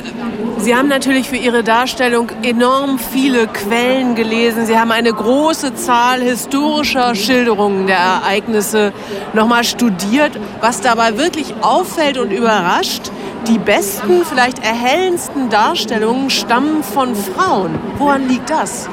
[0.57, 4.65] Sie haben natürlich für Ihre Darstellung enorm viele Quellen gelesen.
[4.65, 8.93] Sie haben eine große Zahl historischer Schilderungen der Ereignisse
[9.33, 10.31] nochmal studiert.
[10.61, 13.11] Was dabei wirklich auffällt und überrascht,
[13.47, 17.71] die besten, vielleicht erhellendsten Darstellungen stammen von Frauen.
[17.97, 18.87] Woran liegt das?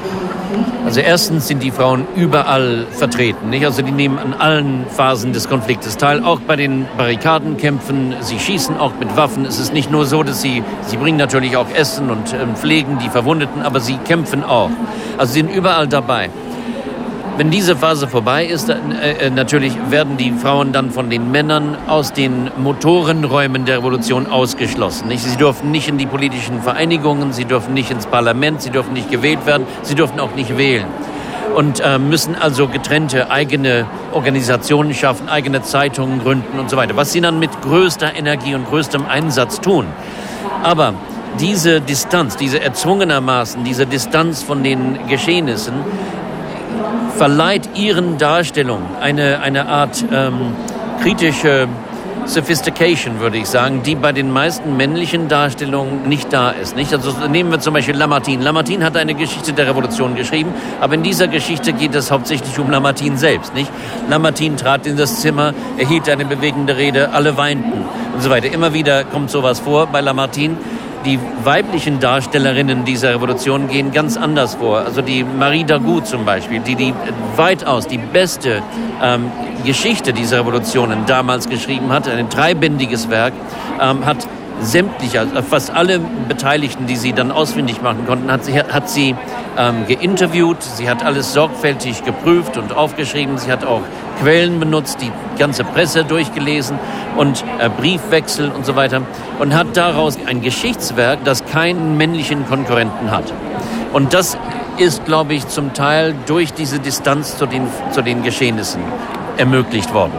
[0.85, 3.49] Also erstens sind die Frauen überall vertreten.
[3.49, 3.65] Nicht?
[3.65, 8.15] Also die nehmen an allen Phasen des Konfliktes teil, auch bei den Barrikadenkämpfen.
[8.21, 9.45] Sie schießen auch mit Waffen.
[9.45, 12.99] Es ist nicht nur so, dass sie, sie bringen natürlich auch Essen und äh, pflegen
[12.99, 14.71] die Verwundeten, aber sie kämpfen auch.
[15.17, 16.29] Also sie sind überall dabei.
[17.37, 21.77] Wenn diese Phase vorbei ist, äh, äh, natürlich werden die Frauen dann von den Männern
[21.87, 25.07] aus den Motorenräumen der Revolution ausgeschlossen.
[25.07, 25.23] Nicht?
[25.23, 29.09] Sie dürfen nicht in die politischen Vereinigungen, sie dürfen nicht ins Parlament, sie dürfen nicht
[29.09, 30.85] gewählt werden, sie dürfen auch nicht wählen
[31.55, 37.11] und äh, müssen also getrennte eigene Organisationen schaffen, eigene Zeitungen gründen und so weiter, was
[37.11, 39.87] sie dann mit größter Energie und größtem Einsatz tun.
[40.63, 40.93] Aber
[41.39, 45.73] diese Distanz, diese erzwungenermaßen, diese Distanz von den Geschehnissen
[47.17, 50.53] verleiht ihren Darstellungen eine, eine Art ähm,
[51.01, 51.67] kritische
[52.25, 56.75] Sophistication, würde ich sagen, die bei den meisten männlichen Darstellungen nicht da ist.
[56.75, 56.93] Nicht?
[56.93, 58.43] Also nehmen wir zum Beispiel Lamartine.
[58.43, 62.69] Lamartine hat eine Geschichte der Revolution geschrieben, aber in dieser Geschichte geht es hauptsächlich um
[62.69, 63.53] Lamartine selbst.
[63.53, 63.71] Nicht?
[64.09, 68.51] Lamartine trat in das Zimmer, er hielt eine bewegende Rede, alle weinten und so weiter.
[68.51, 70.57] Immer wieder kommt sowas vor bei Lamartine
[71.05, 74.79] die weiblichen Darstellerinnen dieser Revolution gehen ganz anders vor.
[74.79, 76.93] Also die Marie Dagout zum Beispiel, die, die
[77.35, 78.61] weitaus die beste
[79.01, 79.31] ähm,
[79.65, 83.33] Geschichte dieser Revolutionen damals geschrieben hat, ein dreibändiges Werk,
[83.79, 84.27] ähm, hat
[84.61, 89.15] sämtliche, also fast alle Beteiligten, die sie dann ausfindig machen konnten, hat sie, hat sie
[89.57, 90.61] ähm, geinterviewt.
[90.61, 93.37] Sie hat alles sorgfältig geprüft und aufgeschrieben.
[93.37, 93.81] Sie hat auch
[94.21, 96.77] Quellen benutzt, die ganze Presse durchgelesen
[97.17, 99.01] und äh, Briefwechsel und so weiter
[99.39, 103.33] und hat daraus ein Geschichtswerk, das keinen männlichen Konkurrenten hat.
[103.93, 104.37] Und das
[104.77, 108.81] ist, glaube ich, zum Teil durch diese Distanz zu den, zu den Geschehnissen
[109.37, 110.13] ermöglicht worden.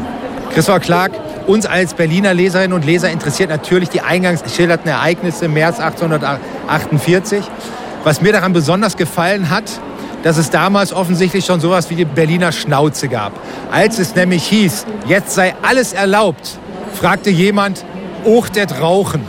[0.53, 1.13] Christopher Clark,
[1.47, 7.45] uns als Berliner Leserinnen und Leser interessiert natürlich die eingangs geschilderten Ereignisse im März 1848.
[8.05, 9.65] Was mir daran besonders gefallen hat,
[10.23, 13.33] dass es damals offensichtlich schon sowas wie die Berliner Schnauze gab.
[13.71, 16.59] Als es nämlich hieß, jetzt sei alles erlaubt,
[16.95, 17.85] fragte jemand,
[18.25, 19.25] Ochtet Rauchen.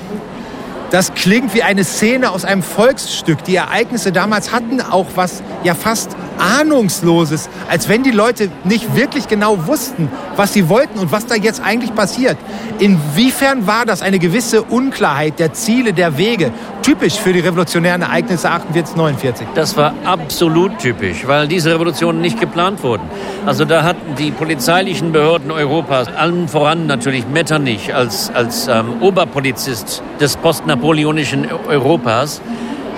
[0.91, 3.43] Das klingt wie eine Szene aus einem Volksstück.
[3.45, 9.28] Die Ereignisse damals hatten auch was ja fast Ahnungsloses, als wenn die Leute nicht wirklich
[9.28, 12.38] genau wussten, was sie wollten und was da jetzt eigentlich passiert.
[12.80, 18.50] Inwiefern war das eine gewisse Unklarheit der Ziele, der Wege, typisch für die revolutionären Ereignisse
[18.50, 19.48] 48, 49?
[19.56, 23.04] Das war absolut typisch, weil diese Revolutionen nicht geplant wurden.
[23.46, 30.04] Also da hatten die polizeilichen Behörden Europas, allen voran natürlich Metternich als, als ähm, Oberpolizist
[30.19, 32.42] des postnapoleonischen Europas,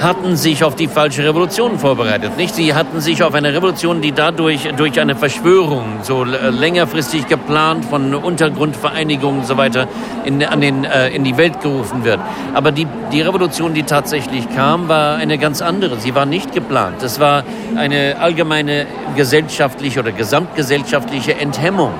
[0.02, 2.38] hatten sich auf die falsche Revolution vorbereitet.
[2.38, 2.56] Nicht?
[2.56, 8.14] Sie hatten sich auf eine Revolution, die dadurch durch eine Verschwörung so längerfristig geplant von
[8.14, 9.88] Untergrundvereinigungen und so weiter
[10.26, 12.20] in, an den, äh, in die Welt gerufen wird.
[12.54, 15.98] Aber die, die Revolution, die tatsächlich kam, war eine ganz andere.
[15.98, 17.02] Sie war nicht geplant.
[17.04, 17.44] Es war
[17.76, 18.86] eine allgemeine
[19.16, 21.92] gesellschaftliche oder gesamtgesellschaftliche Enthemmung.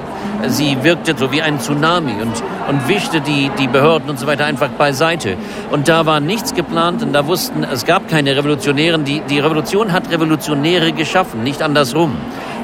[0.48, 2.34] Sie wirkte so wie ein Tsunami und,
[2.70, 5.38] und wischte die, die Behörden und so weiter einfach beiseite.
[5.72, 9.06] Und da war nichts geplant und da wussten, es gab keine Revolutionären.
[9.06, 12.16] Die, die Revolution hat Revolutionäre geschaffen, nicht andersrum.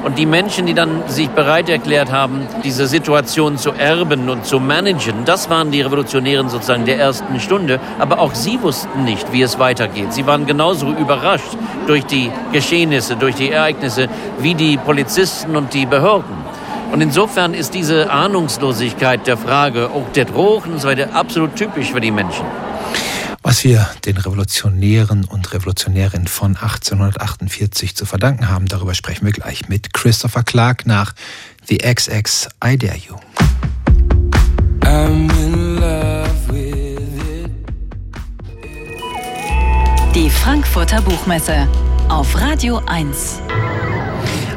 [0.04, 4.58] Und die Menschen, die dann sich bereit erklärt haben, diese Situation zu erben und zu
[4.58, 7.78] managen, das waren die Revolutionären sozusagen der ersten Stunde.
[8.00, 10.12] Aber auch sie wussten nicht, wie es weitergeht.
[10.12, 11.56] Sie waren genauso überrascht
[11.86, 14.08] durch die Geschehnisse, durch die Ereignisse,
[14.40, 16.42] wie die Polizisten und die Behörden.
[16.90, 21.92] Und insofern ist diese Ahnungslosigkeit der Frage, auch der Drogen und so weiter, absolut typisch
[21.92, 22.44] für die Menschen.
[23.52, 29.68] Was wir den Revolutionären und Revolutionärinnen von 1848 zu verdanken haben, darüber sprechen wir gleich
[29.68, 31.12] mit Christopher Clark nach
[31.66, 33.16] The XX I Dare You.
[40.14, 41.68] Die Frankfurter Buchmesse
[42.08, 43.38] auf Radio 1.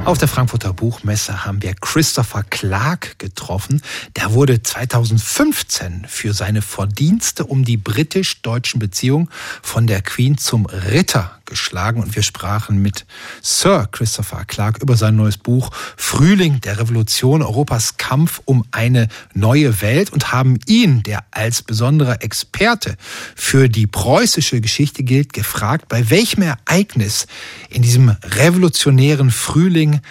[0.05, 3.81] Auf der Frankfurter Buchmesse haben wir Christopher Clark getroffen.
[4.15, 9.29] Der wurde 2015 für seine Verdienste um die britisch-deutschen Beziehungen
[9.63, 13.05] von der Queen zum Ritter geschlagen und wir sprachen mit
[13.41, 19.81] Sir Christopher Clark über sein neues Buch Frühling der Revolution, Europas Kampf um eine neue
[19.81, 22.97] Welt und haben ihn, der als besonderer Experte
[23.35, 27.27] für die preußische Geschichte gilt, gefragt, bei welchem Ereignis
[27.69, 30.01] in diesem revolutionären Frühling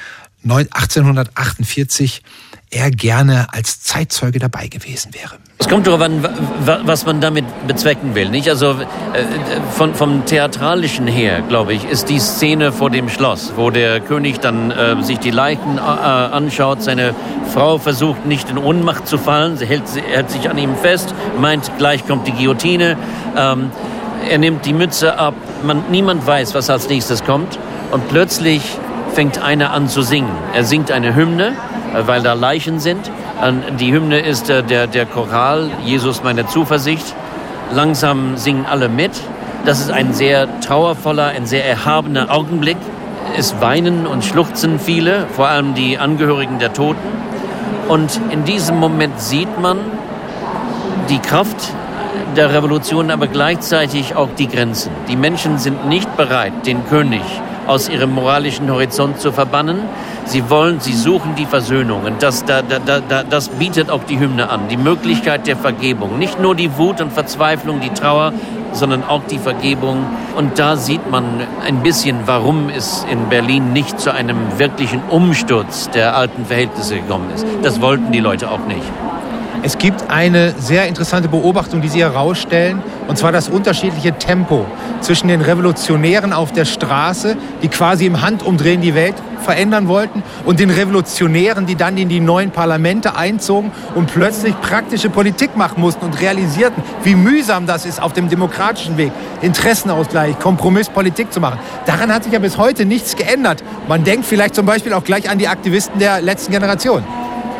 [0.45, 2.23] 1848
[2.75, 5.37] er gerne als Zeitzeuge dabei gewesen wäre.
[5.59, 6.27] Es kommt darauf an,
[6.85, 8.29] was man damit bezwecken will.
[8.29, 8.49] Nicht?
[8.49, 8.75] Also äh,
[9.71, 14.41] von, vom Theatralischen her, glaube ich, ist die Szene vor dem Schloss, wo der König
[14.41, 17.15] dann äh, sich die Leichen äh, anschaut, seine
[17.53, 21.71] Frau versucht nicht in Ohnmacht zu fallen, sie hält, hält sich an ihm fest, meint,
[21.79, 22.97] gleich kommt die Guillotine.
[23.37, 23.71] Ähm,
[24.29, 27.59] er nimmt die Mütze ab, man, niemand weiß, was als nächstes kommt.
[27.91, 28.63] Und plötzlich
[29.15, 30.33] fängt einer an zu singen.
[30.55, 31.74] Er singt eine Hymne, äh,
[32.07, 33.11] weil da Leichen sind.
[33.79, 37.15] Die Hymne ist äh, der, der Choral, Jesus meine Zuversicht.
[37.73, 39.13] Langsam singen alle mit.
[39.65, 42.77] Das ist ein sehr trauervoller, ein sehr erhabener Augenblick.
[43.39, 47.09] Es weinen und schluchzen viele, vor allem die Angehörigen der Toten.
[47.89, 49.79] Und in diesem Moment sieht man
[51.09, 51.57] die Kraft
[52.37, 54.91] der Revolution, aber gleichzeitig auch die Grenzen.
[55.09, 57.23] Die Menschen sind nicht bereit, den König
[57.67, 59.79] aus ihrem moralischen Horizont zu verbannen.
[60.27, 62.05] Sie wollen, sie suchen die Versöhnung.
[62.05, 64.69] Und das, da, da, da, das bietet auch die Hymne an.
[64.69, 66.19] Die Möglichkeit der Vergebung.
[66.19, 68.33] Nicht nur die Wut und Verzweiflung, die Trauer,
[68.73, 70.05] sondern auch die Vergebung.
[70.37, 71.25] Und da sieht man
[71.65, 77.31] ein bisschen, warum es in Berlin nicht zu einem wirklichen Umsturz der alten Verhältnisse gekommen
[77.35, 77.47] ist.
[77.63, 78.83] Das wollten die Leute auch nicht.
[79.65, 84.67] Es gibt eine sehr interessante Beobachtung, die Sie herausstellen, und zwar das unterschiedliche Tempo
[85.01, 90.61] zwischen den Revolutionären auf der Straße, die quasi im Handumdrehen die Welt verändern wollten, und
[90.61, 96.05] den Revolutionären, die dann in die neuen Parlamente einzogen und plötzlich praktische Politik machen mussten
[96.05, 101.59] und realisierten, wie mühsam das ist, auf dem demokratischen Weg Interessenausgleich, Kompromisspolitik zu machen.
[101.87, 103.65] Daran hat sich ja bis heute nichts geändert.
[103.89, 107.03] Man denkt vielleicht zum Beispiel auch gleich an die Aktivisten der letzten Generation.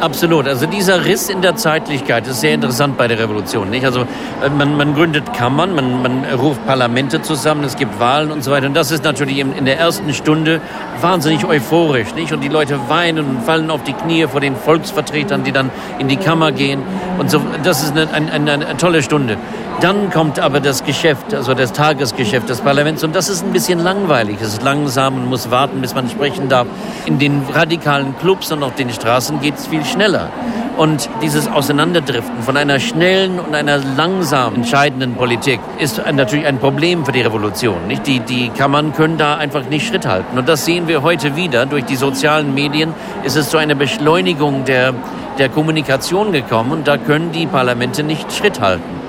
[0.05, 0.47] Absolut.
[0.47, 3.71] Also dieser Riss in der Zeitlichkeit ist sehr interessant bei der Revolution.
[3.71, 3.87] Nicht?
[3.87, 8.45] Also äh, man, man gründet Kammern, man, man ruft Parlamente zusammen, es gibt Wahlen und
[8.45, 8.67] so weiter.
[8.67, 10.61] Und das ist natürlich in der ersten Stunde
[11.01, 12.15] wahnsinnig euphorisch.
[12.15, 12.35] Nicht?
[12.35, 16.09] Und die Leute weinen und fallen auf die Knie vor den Volksvertretern, die dann in
[16.09, 16.83] die Kammer gehen.
[17.19, 19.39] Und so, das ist eine, eine, eine tolle Stunde.
[19.81, 23.83] Dann kommt aber das Geschäft, also das Tagesgeschäft des Parlaments und das ist ein bisschen
[23.83, 24.39] langweilig.
[24.41, 26.67] Es ist langsam und muss warten, bis man sprechen darf.
[27.07, 30.31] In den radikalen Clubs und auf den Straßen geht es viel schneller.
[30.77, 37.05] Und dieses Auseinanderdriften von einer schnellen und einer langsam entscheidenden Politik ist natürlich ein Problem
[37.05, 37.87] für die Revolution.
[37.87, 38.07] Nicht?
[38.07, 40.37] Die, die Kammern können da einfach nicht Schritt halten.
[40.37, 41.67] Und das sehen wir heute wieder.
[41.67, 44.95] Durch die sozialen Medien ist es zu einer Beschleunigung der,
[45.39, 49.04] der Kommunikation gekommen und da können die Parlamente nicht Schritt halten.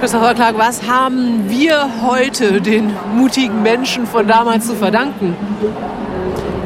[0.00, 5.36] Christopher Clark, was haben wir heute den mutigen Menschen von damals zu verdanken?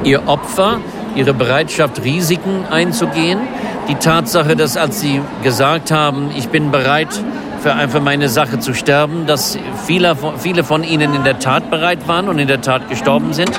[0.04, 0.80] Ihr Opfer,
[1.14, 3.40] ihre Bereitschaft, Risiken einzugehen,
[3.88, 7.08] die Tatsache, dass als sie gesagt haben, ich bin bereit,
[7.64, 12.06] für, für meine Sache zu sterben, dass viele, viele von ihnen in der Tat bereit
[12.06, 13.58] waren und in der Tat gestorben sind.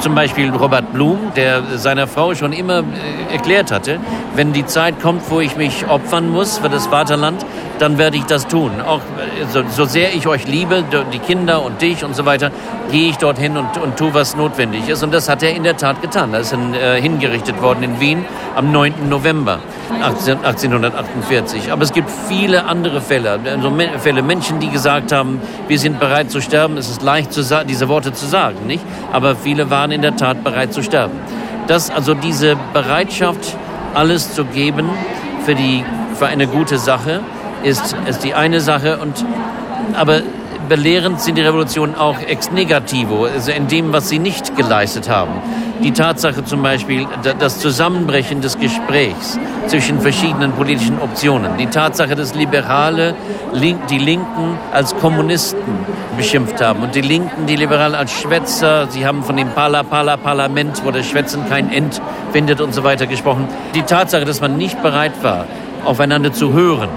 [0.00, 4.00] Zum Beispiel Robert Blum, der seiner Frau schon immer äh, erklärt hatte,
[4.34, 7.44] wenn die Zeit kommt, wo ich mich opfern muss für das Vaterland,
[7.78, 8.72] dann werde ich das tun.
[8.86, 12.50] Auch äh, so, so sehr ich euch liebe, die Kinder und dich und so weiter,
[12.90, 15.02] gehe ich dorthin und, und tue, was notwendig ist.
[15.02, 16.34] Und das hat er in der Tat getan.
[16.34, 18.24] Er ist in, äh, hingerichtet worden in Wien
[18.56, 19.08] am 9.
[19.08, 21.72] November 18, 1848.
[21.72, 26.30] Aber es gibt viele andere Fälle, also Fälle, Menschen, die gesagt haben, wir sind bereit
[26.30, 26.76] zu sterben.
[26.76, 27.30] Es ist leicht,
[27.68, 28.84] diese Worte zu sagen, nicht?
[29.12, 31.18] Aber viele waren in der Tat bereit zu sterben.
[31.66, 33.56] Das, also diese Bereitschaft,
[33.94, 34.88] alles zu geben
[35.44, 37.20] für, die, für eine gute Sache,
[37.62, 38.98] ist, ist die eine Sache.
[38.98, 39.24] Und,
[39.94, 40.22] aber
[40.68, 45.32] belehrend sind die Revolutionen auch ex negativo, also in dem, was sie nicht geleistet haben.
[45.82, 47.06] Die Tatsache zum Beispiel,
[47.38, 53.14] das Zusammenbrechen des Gesprächs zwischen verschiedenen politischen Optionen, die Tatsache, dass Liberale
[53.90, 55.74] die Linken als Kommunisten
[56.16, 60.90] beschimpft haben und die Linken die Liberalen als Schwätzer, sie haben von dem Pala-Pala-Parlament, wo
[60.90, 62.00] das Schwätzen kein End
[62.32, 63.48] findet und so weiter gesprochen.
[63.74, 65.46] Die Tatsache, dass man nicht bereit war,
[65.84, 66.88] aufeinander zu hören,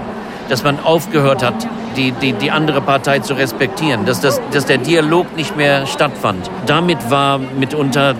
[0.48, 4.78] dass man aufgehört hat, die, die, die andere Partei zu respektieren, dass, das, dass der
[4.78, 6.50] Dialog nicht mehr stattfand.
[6.66, 8.14] Damit war mitunter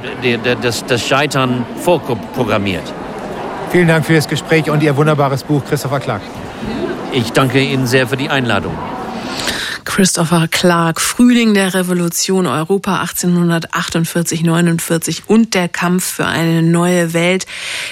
[0.62, 2.92] das, das Scheitern vorprogrammiert.
[3.70, 6.22] Vielen Dank für das Gespräch und Ihr wunderbares Buch, Christopher Clark.
[7.12, 8.76] Ich danke Ihnen sehr für die Einladung.
[9.96, 17.46] Christopher Clark, Frühling der Revolution Europa 1848-49 und der Kampf für eine neue Welt.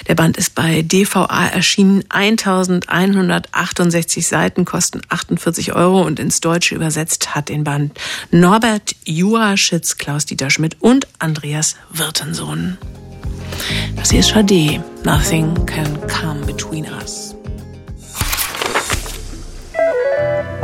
[0.07, 2.05] Der Band ist bei DVA erschienen.
[2.11, 7.99] 1168 Seiten kosten 48 Euro und ins Deutsche übersetzt hat den Band
[8.31, 12.77] Norbert Juraschitz, Klaus-Dieter Schmidt und Andreas Wirtensohn.
[13.97, 14.85] Das hier ist Schade.
[15.05, 17.35] Nothing can come between us.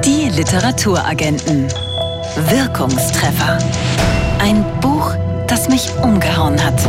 [0.05, 1.69] Die Literaturagenten.
[2.49, 3.59] Wirkungstreffer.
[4.39, 5.15] Ein Buch,
[5.47, 6.81] das mich umgehauen hat.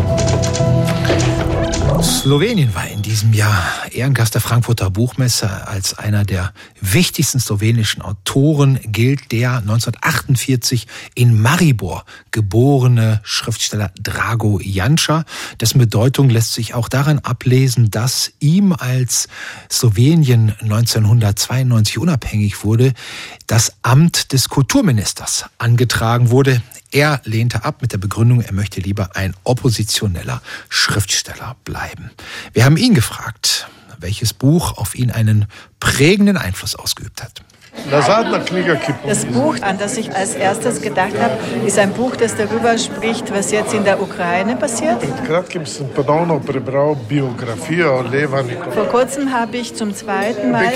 [2.01, 5.67] Slowenien war in diesem Jahr Ehrengast der Frankfurter Buchmesse.
[5.67, 15.25] Als einer der wichtigsten slowenischen Autoren gilt der 1948 in Maribor geborene Schriftsteller Drago Janša.
[15.59, 19.27] Dessen Bedeutung lässt sich auch daran ablesen, dass ihm als
[19.71, 22.93] Slowenien 1992 unabhängig wurde,
[23.45, 26.63] das Amt des Kulturministers angetragen wurde.
[26.91, 32.11] Er lehnte ab mit der Begründung, er möchte lieber ein oppositioneller Schriftsteller bleiben.
[32.51, 33.67] Wir haben ihn gefragt,
[33.97, 35.45] welches Buch auf ihn einen
[35.79, 37.43] prägenden Einfluss ausgeübt hat.
[39.05, 43.33] Das Buch, an das ich als erstes gedacht habe, ist ein Buch, das darüber spricht,
[43.33, 44.97] was jetzt in der Ukraine passiert.
[48.73, 50.67] Vor kurzem habe ich zum zweiten Mal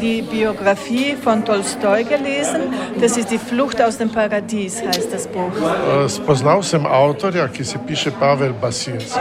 [0.00, 2.72] die Biografie von Tolstoi gelesen.
[3.00, 5.50] Das ist Die Flucht aus dem Paradies, heißt das Buch.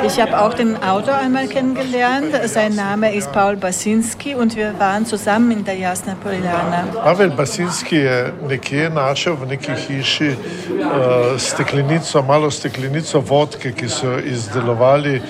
[0.05, 2.33] Ich habe auch den Autor einmal kennengelernt.
[2.45, 6.90] Sein Name ist Paul Basinski und wir waren zusammen in der Jasna Poliana.
[7.03, 10.37] Pavel Basinski je nekje našel v neki hiši uh,
[11.37, 15.21] steklenico, malo steklenico vodke, ki so izdelovali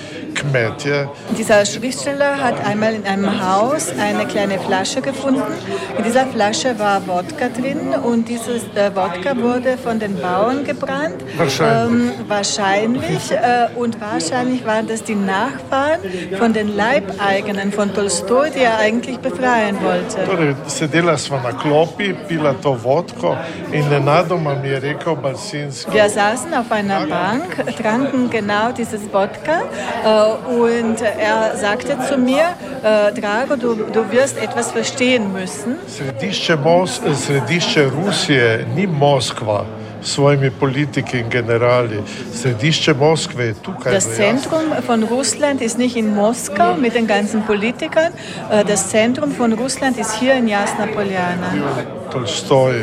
[0.41, 1.09] Kmetje.
[1.37, 5.53] Dieser Schriftsteller hat einmal in einem Haus eine kleine Flasche gefunden.
[5.97, 11.19] In dieser Flasche war Wodka drin und dieses äh, Wodka wurde von den Bauern gebrannt.
[11.37, 12.11] Wahrscheinlich.
[12.11, 13.31] Ähm, wahrscheinlich.
[13.31, 15.99] Äh, und wahrscheinlich waren das die Nachfahren
[16.37, 20.25] von den Leibeigenen von Tolstoi, die er eigentlich befreien wollte.
[20.25, 23.37] Torej, sedela sva na klopi, pila to vodko
[23.71, 25.93] in nenadoma mi je rekel Balsinski.
[25.93, 29.61] Wir saßen auf einer Bank, tranken genau dieses Wodka.
[30.03, 35.77] Äh, und er sagte zu mir, äh, Drago, du, du wirst etwas verstehen müssen.
[35.87, 39.65] Središče, Mos središče Rusije ni Moskva.
[40.03, 42.01] svojimi politiki in generali.
[42.33, 43.93] Središče Moskve je tukaj.
[43.93, 48.13] Das Zentrum von Russland ist nicht in Moskau mit den ganzen Politikern.
[48.51, 51.53] Äh, das Zentrum von Russland ist hier in Jasna Poljana.
[52.11, 52.73] Tolstoj,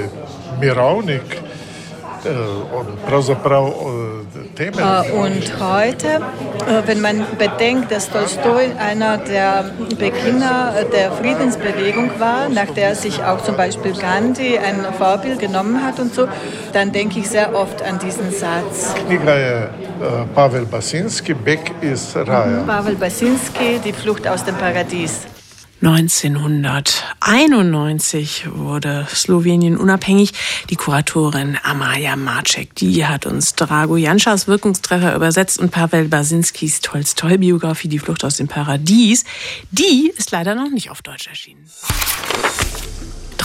[0.61, 1.48] Mirovnik, äh, äh,
[5.13, 12.71] und heute, äh, wenn man bedenkt, dass Tolstoi einer der Beginner der Friedensbewegung war, nach
[12.75, 16.27] der sich auch zum Beispiel Gandhi ein Vorbild genommen hat und so,
[16.73, 18.95] dann denke ich sehr oft an diesen Satz.
[20.35, 22.63] Pavel Basinski, Beck ist Raya.
[22.67, 25.27] Pavel Basinski, Die Flucht aus dem Paradies.
[25.81, 30.33] 1991 wurde Slowenien unabhängig.
[30.71, 37.87] Die Kuratorin Amaja Macek, die hat uns Drago Janschas Wirkungstreffer übersetzt und Pavel Basinskis Tolstoi-Biografie
[37.87, 39.25] Die Flucht aus dem Paradies.
[39.71, 41.65] Die ist leider noch nicht auf Deutsch erschienen.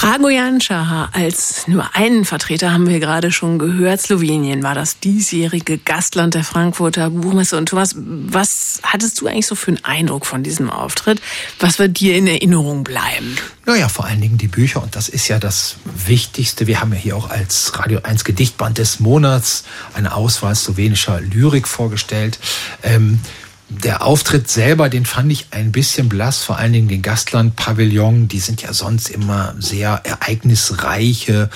[0.03, 4.01] Dragojan Schaha als nur einen Vertreter haben wir gerade schon gehört.
[4.01, 7.55] Slowenien war das diesjährige Gastland der Frankfurter Buchmesse.
[7.55, 11.21] Und Thomas, was hattest du eigentlich so für einen Eindruck von diesem Auftritt?
[11.57, 13.37] Was wird dir in Erinnerung bleiben?
[13.65, 14.83] Naja, vor allen Dingen die Bücher.
[14.83, 16.67] Und das ist ja das Wichtigste.
[16.67, 21.65] Wir haben ja hier auch als Radio 1 Gedichtband des Monats eine Auswahl slowenischer Lyrik
[21.65, 22.39] vorgestellt.
[22.83, 23.21] Ähm,
[23.69, 28.39] der Auftritt selber, den fand ich ein bisschen blass, vor allen Dingen den Gastland-Pavillon, die
[28.39, 31.49] sind ja sonst immer sehr ereignisreiche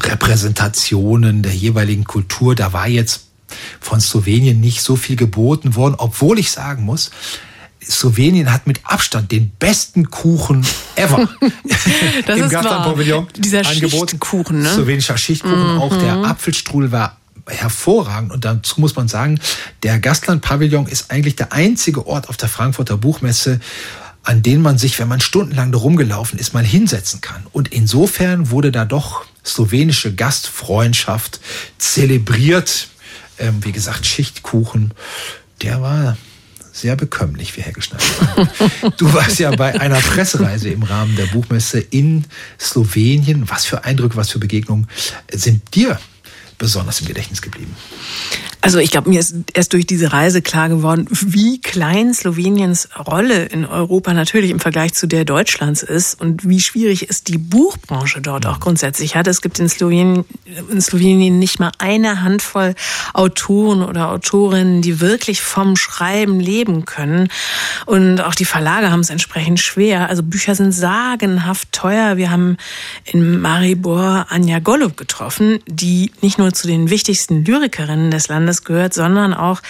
[0.00, 2.54] Repräsentationen der jeweiligen Kultur.
[2.54, 3.26] Da war jetzt
[3.80, 7.10] von Slowenien nicht so viel geboten worden, obwohl ich sagen muss,
[7.82, 10.64] Slowenien hat mit Abstand den besten Kuchen
[10.94, 11.28] ever
[12.26, 14.08] das im Gastland-Pavillon dieser angeboten.
[14.10, 14.72] Schichtkuchen, ne?
[14.72, 15.80] Slowenischer Schichtkuchen, mhm.
[15.80, 18.32] auch der Apfelstrudel war hervorragend.
[18.32, 19.40] Und dazu muss man sagen,
[19.82, 23.60] der Gastland-Pavillon ist eigentlich der einzige Ort auf der Frankfurter Buchmesse,
[24.22, 27.46] an den man sich, wenn man stundenlang da rumgelaufen ist, mal hinsetzen kann.
[27.52, 31.40] Und insofern wurde da doch slowenische Gastfreundschaft
[31.78, 32.88] zelebriert.
[33.38, 34.94] Ähm, wie gesagt, Schichtkuchen,
[35.62, 36.16] der war
[36.72, 38.48] sehr bekömmlich, wie Herr Geschneider.
[38.96, 42.24] Du warst ja bei einer Pressereise im Rahmen der Buchmesse in
[42.58, 43.50] Slowenien.
[43.50, 44.86] Was für Eindrücke, was für Begegnungen
[45.30, 45.98] sind dir
[46.58, 47.74] besonders im Gedächtnis geblieben?
[48.64, 53.46] Also ich glaube, mir ist erst durch diese Reise klar geworden, wie klein Sloweniens Rolle
[53.46, 58.20] in Europa natürlich im Vergleich zu der Deutschlands ist und wie schwierig es die Buchbranche
[58.20, 59.26] dort auch grundsätzlich hat.
[59.26, 60.24] Es gibt in Slowenien,
[60.70, 62.76] in Slowenien nicht mal eine Handvoll
[63.14, 67.28] Autoren oder Autorinnen, die wirklich vom Schreiben leben können.
[67.86, 70.08] Und auch die Verlage haben es entsprechend schwer.
[70.08, 72.16] Also Bücher sind sagenhaft teuer.
[72.16, 72.56] Wir haben
[73.04, 78.64] in Maribor Anja Golub getroffen, die nicht nur zu den wichtigsten Lyrikerinnen des Landes Landes
[78.64, 79.60] gehört, sondern auch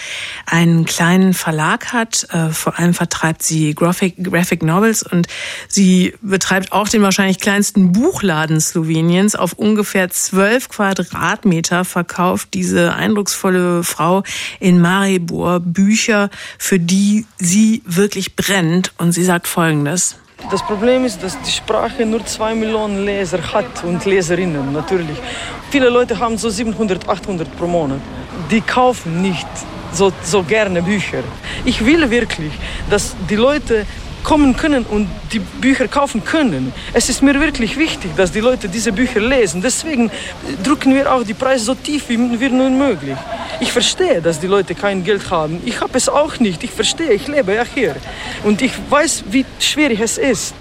[0.45, 2.27] einen kleinen Verlag hat.
[2.31, 5.27] Äh, vor allem vertreibt sie Graphic, Graphic Novels und
[5.67, 9.35] sie betreibt auch den wahrscheinlich kleinsten Buchladen Sloweniens.
[9.35, 14.23] Auf ungefähr zwölf Quadratmeter verkauft diese eindrucksvolle Frau
[14.59, 18.91] in Maribor Bücher, für die sie wirklich brennt.
[18.97, 20.17] Und sie sagt Folgendes.
[20.51, 25.17] Das Problem ist, dass die Sprache nur zwei Millionen Leser hat und Leserinnen natürlich.
[25.69, 27.99] Viele Leute haben so 700, 800 pro Monat.
[28.51, 29.47] Die kaufen nicht
[29.93, 31.23] so, so gerne Bücher.
[31.65, 32.51] Ich will wirklich,
[32.89, 33.85] dass die Leute
[34.23, 36.73] kommen können und die Bücher kaufen können.
[36.93, 39.61] Es ist mir wirklich wichtig, dass die Leute diese Bücher lesen.
[39.61, 40.11] Deswegen
[40.63, 43.17] drücken wir auch die Preise so tief wie nur möglich.
[43.59, 45.61] Ich verstehe, dass die Leute kein Geld haben.
[45.65, 46.63] Ich habe es auch nicht.
[46.63, 47.95] Ich verstehe, ich lebe ja hier.
[48.43, 50.53] Und ich weiß, wie schwierig es ist.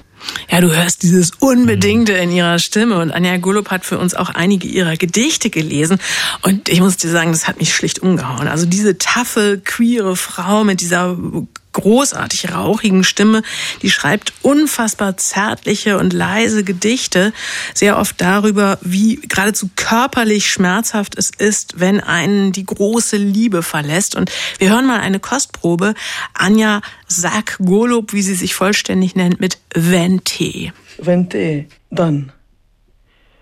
[0.51, 4.31] Ja, du hörst dieses Unbedingte in ihrer Stimme und Anja Gulup hat für uns auch
[4.31, 5.99] einige ihrer Gedichte gelesen
[6.43, 8.47] und ich muss dir sagen, das hat mich schlicht umgehauen.
[8.47, 11.17] Also diese taffe, queere Frau mit dieser
[11.73, 13.43] großartig rauchigen Stimme.
[13.83, 17.33] Die schreibt unfassbar zärtliche und leise Gedichte,
[17.75, 24.15] sehr oft darüber, wie geradezu körperlich schmerzhaft es ist, wenn einen die große Liebe verlässt.
[24.15, 25.95] Und wir hören mal eine Kostprobe.
[26.35, 30.73] Anja Sack Golob, wie sie sich vollständig nennt, mit Vente.
[30.99, 32.33] Vente, dann.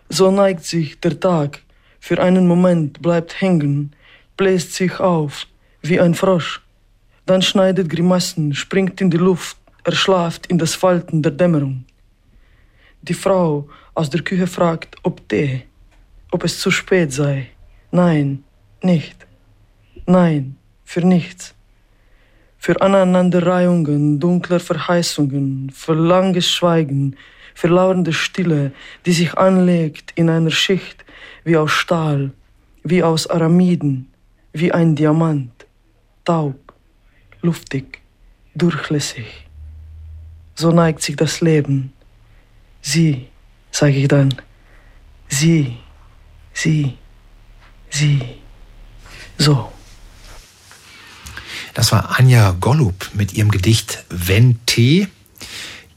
[0.08, 1.60] So neigt sich der Tag,
[2.00, 3.94] für einen Moment bleibt hängen,
[4.36, 5.46] bläst sich auf
[5.82, 6.60] wie ein Frosch
[7.30, 11.84] dann schneidet Grimassen, springt in die Luft, erschlaft in das Falten der Dämmerung.
[13.02, 15.62] Die Frau aus der Küche fragt, ob Tee,
[16.32, 17.46] ob es zu spät sei.
[17.92, 18.42] Nein,
[18.82, 19.28] nicht.
[20.06, 21.54] Nein, für nichts.
[22.58, 27.14] Für Aneinanderreihungen dunkler Verheißungen, für langes Schweigen,
[27.54, 28.72] für lauernde Stille,
[29.06, 31.04] die sich anlegt in einer Schicht
[31.44, 32.32] wie aus Stahl,
[32.82, 34.10] wie aus Aramiden,
[34.52, 35.52] wie ein Diamant,
[36.24, 36.69] taub
[37.42, 38.00] luftig,
[38.54, 39.46] durchlässig.
[40.54, 41.92] So neigt sich das Leben.
[42.82, 43.28] Sie,
[43.70, 44.34] sage ich dann,
[45.28, 45.78] sie,
[46.52, 46.96] sie,
[47.88, 48.20] sie,
[49.38, 49.72] so.
[51.74, 55.08] Das war Anja Golub mit ihrem Gedicht Wenn Tee.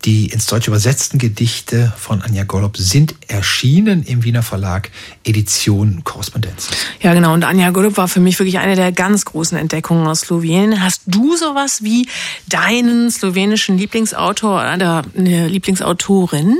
[0.06, 4.92] Die ins Deutsche übersetzten Gedichte von Anja Golob sind erschienen im Wiener Verlag
[5.24, 6.68] Edition Korrespondenz.
[7.02, 7.34] Ja, genau.
[7.34, 10.84] Und Anja Golob war für mich wirklich eine der ganz großen Entdeckungen aus Slowenien.
[10.84, 12.10] Hast du sowas wie
[12.48, 16.58] deinen slowenischen Lieblingsautor oder eine Lieblingsautorin?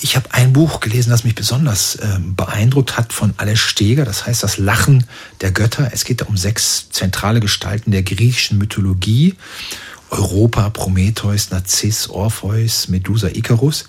[0.00, 4.04] Ich habe ein Buch gelesen, das mich besonders äh, beeindruckt hat von Ales Steger.
[4.06, 5.04] Das heißt Das Lachen
[5.42, 5.90] der Götter.
[5.92, 9.34] Es geht da um sechs zentrale Gestalten der griechischen Mythologie.
[10.10, 13.86] Europa, Prometheus, Narziss, Orpheus, Medusa, Icarus.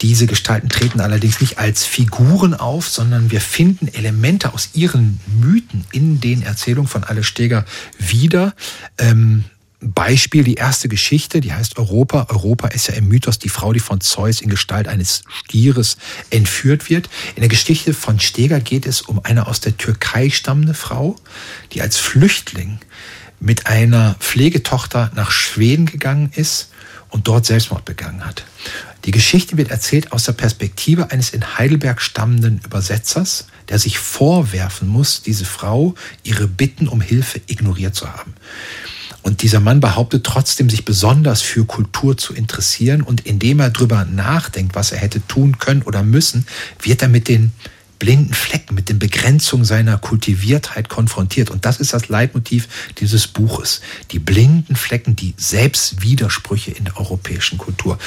[0.00, 5.84] Diese Gestalten treten allerdings nicht als Figuren auf, sondern wir finden Elemente aus ihren Mythen
[5.92, 7.64] in den Erzählungen von Alle Steger
[7.98, 8.54] wieder.
[8.98, 9.44] Ähm,
[9.80, 12.26] Beispiel die erste Geschichte, die heißt Europa.
[12.30, 15.98] Europa ist ja im Mythos die Frau, die von Zeus in Gestalt eines Stieres
[16.30, 17.10] entführt wird.
[17.36, 21.16] In der Geschichte von Steger geht es um eine aus der Türkei stammende Frau,
[21.72, 22.78] die als Flüchtling
[23.44, 26.70] mit einer Pflegetochter nach Schweden gegangen ist
[27.10, 28.44] und dort Selbstmord begangen hat.
[29.04, 34.88] Die Geschichte wird erzählt aus der Perspektive eines in Heidelberg stammenden Übersetzers, der sich vorwerfen
[34.88, 38.34] muss, diese Frau ihre Bitten um Hilfe ignoriert zu haben.
[39.22, 43.00] Und dieser Mann behauptet trotzdem, sich besonders für Kultur zu interessieren.
[43.00, 46.46] Und indem er drüber nachdenkt, was er hätte tun können oder müssen,
[46.82, 47.52] wird er mit den
[48.04, 51.48] blinden Flecken, mit den Begrenzungen seiner Kultiviertheit konfrontiert.
[51.48, 53.80] Und das ist das Leitmotiv dieses Buches.
[54.10, 57.98] Die blinden Flecken, die Selbstwidersprüche in der europäischen Kultur.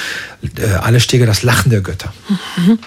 [0.56, 2.14] Äh, alle Steger, das Lachen der Götter.
[2.28, 2.78] Mhm.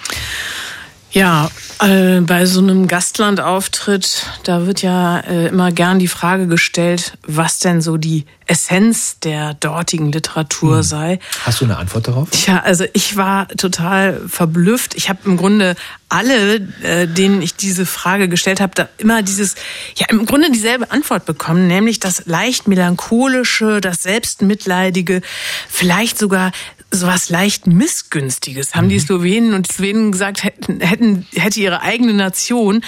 [1.13, 7.17] Ja, äh, bei so einem Gastlandauftritt, da wird ja äh, immer gern die Frage gestellt,
[7.27, 10.83] was denn so die Essenz der dortigen Literatur hm.
[10.83, 11.19] sei.
[11.43, 12.29] Hast du eine Antwort darauf?
[12.47, 14.95] Ja, also ich war total verblüfft.
[14.95, 15.75] Ich habe im Grunde
[16.07, 19.55] alle, äh, denen ich diese Frage gestellt habe, da immer dieses,
[19.95, 25.21] ja im Grunde dieselbe Antwort bekommen, nämlich das leicht melancholische, das selbstmitleidige,
[25.69, 26.51] vielleicht sogar
[26.91, 28.89] sowas leicht missgünstiges, haben mhm.
[28.89, 32.83] die Slowenen und die Slowenen gesagt, hätten, hätten hätte ihre eigene Nation.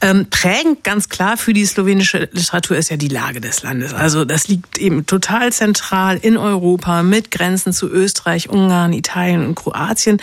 [0.00, 3.94] Ähm, prägend ganz klar für die slowenische Literatur ist ja die Lage des Landes.
[3.94, 9.54] Also das liegt eben total zentral in Europa mit Grenzen zu Österreich, Ungarn, Italien und
[9.54, 10.20] Kroatien,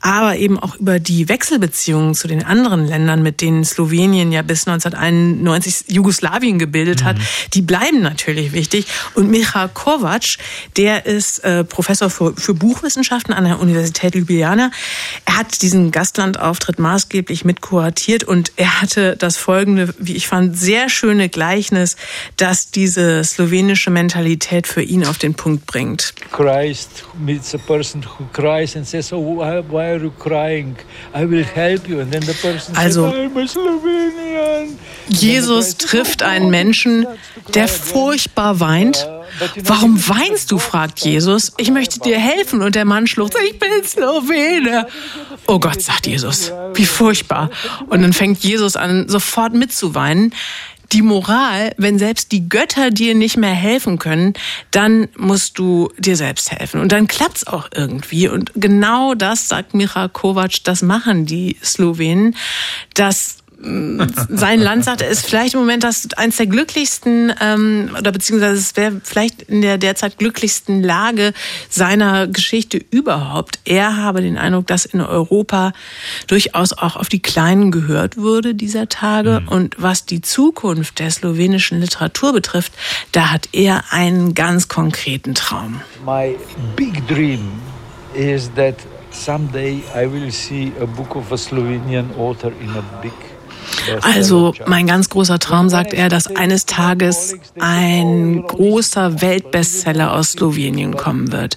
[0.00, 4.66] aber eben auch über die Wechselbeziehungen zu den anderen Ländern, mit denen Slowenien ja bis
[4.66, 7.22] 1991 Jugoslawien gebildet hat, mhm.
[7.54, 8.86] die bleiben natürlich wichtig.
[9.14, 10.38] Und Micha Kovac,
[10.76, 14.70] der ist äh, Professor für, für Buch Buchwissenschaften an der Universität Ljubljana.
[15.24, 20.88] Er hat diesen Gastlandauftritt maßgeblich mitkuratiert und er hatte das folgende, wie ich fand, sehr
[20.88, 21.96] schöne Gleichnis,
[22.36, 26.14] das diese slowenische Mentalität für ihn auf den Punkt bringt.
[26.30, 30.76] Christ meets a person who cries and says, "Oh, why are you crying?
[31.12, 34.37] I will help you." And then the person also, says, "I'm a Slovenian."
[35.08, 37.06] Jesus trifft einen Menschen,
[37.54, 39.08] der furchtbar weint.
[39.62, 40.58] Warum weinst du?
[40.58, 41.52] fragt Jesus.
[41.58, 42.62] Ich möchte dir helfen.
[42.62, 44.86] Und der Mann schluchzt, ich bin Slowene.
[45.46, 46.52] Oh Gott, sagt Jesus.
[46.74, 47.50] Wie furchtbar.
[47.88, 50.32] Und dann fängt Jesus an, sofort mitzuweinen
[50.92, 54.34] die Moral, wenn selbst die Götter dir nicht mehr helfen können,
[54.70, 56.80] dann musst du dir selbst helfen.
[56.80, 58.28] Und dann klappt's auch irgendwie.
[58.28, 62.36] Und genau das, sagt Micha Kovac, das machen die Slowenen.
[62.94, 68.12] Das sein Land sagt, er ist vielleicht im Moment das eins der glücklichsten ähm, oder
[68.12, 71.32] beziehungsweise es wäre vielleicht in der derzeit glücklichsten Lage
[71.68, 73.58] seiner Geschichte überhaupt.
[73.64, 75.72] Er habe den Eindruck, dass in Europa
[76.28, 79.40] durchaus auch auf die Kleinen gehört würde dieser Tage.
[79.40, 79.48] Mhm.
[79.48, 82.72] Und was die Zukunft der slowenischen Literatur betrifft,
[83.10, 85.80] da hat er einen ganz konkreten Traum.
[86.04, 86.36] My
[86.76, 87.60] big dream
[88.14, 88.76] is that
[89.10, 93.12] someday I will see a book of a Slovenian author in a big
[94.02, 100.96] also mein ganz großer Traum, sagt er, dass eines Tages ein großer Weltbestseller aus Slowenien
[100.96, 101.56] kommen wird.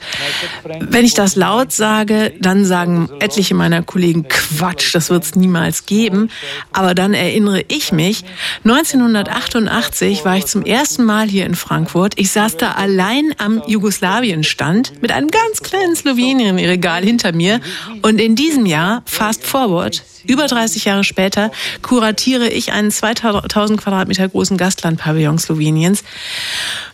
[0.80, 5.86] Wenn ich das laut sage, dann sagen etliche meiner Kollegen Quatsch, das wird es niemals
[5.86, 6.30] geben.
[6.72, 8.24] Aber dann erinnere ich mich,
[8.64, 12.14] 1988 war ich zum ersten Mal hier in Frankfurt.
[12.18, 17.60] Ich saß da allein am Jugoslawienstand mit einem ganz kleinen Slowenien-Regal hinter mir.
[18.02, 21.52] Und in diesem Jahr, fast forward, über 30 Jahre später
[21.82, 26.04] kuratiere ich einen 2000 Quadratmeter großen Gastlandpavillon Sloweniens.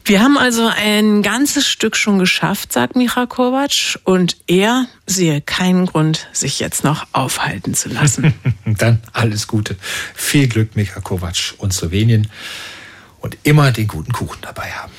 [0.06, 5.86] Wir haben also ein ganzes Stück schon geschafft, sagt Micha Kovac, und er sehe keinen
[5.86, 8.34] Grund, sich jetzt noch aufhalten zu lassen.
[8.66, 9.76] Dann alles Gute.
[10.16, 12.30] Viel Glück, Micha Kovac und Slowenien.
[13.20, 14.92] Und immer den guten Kuchen dabei haben.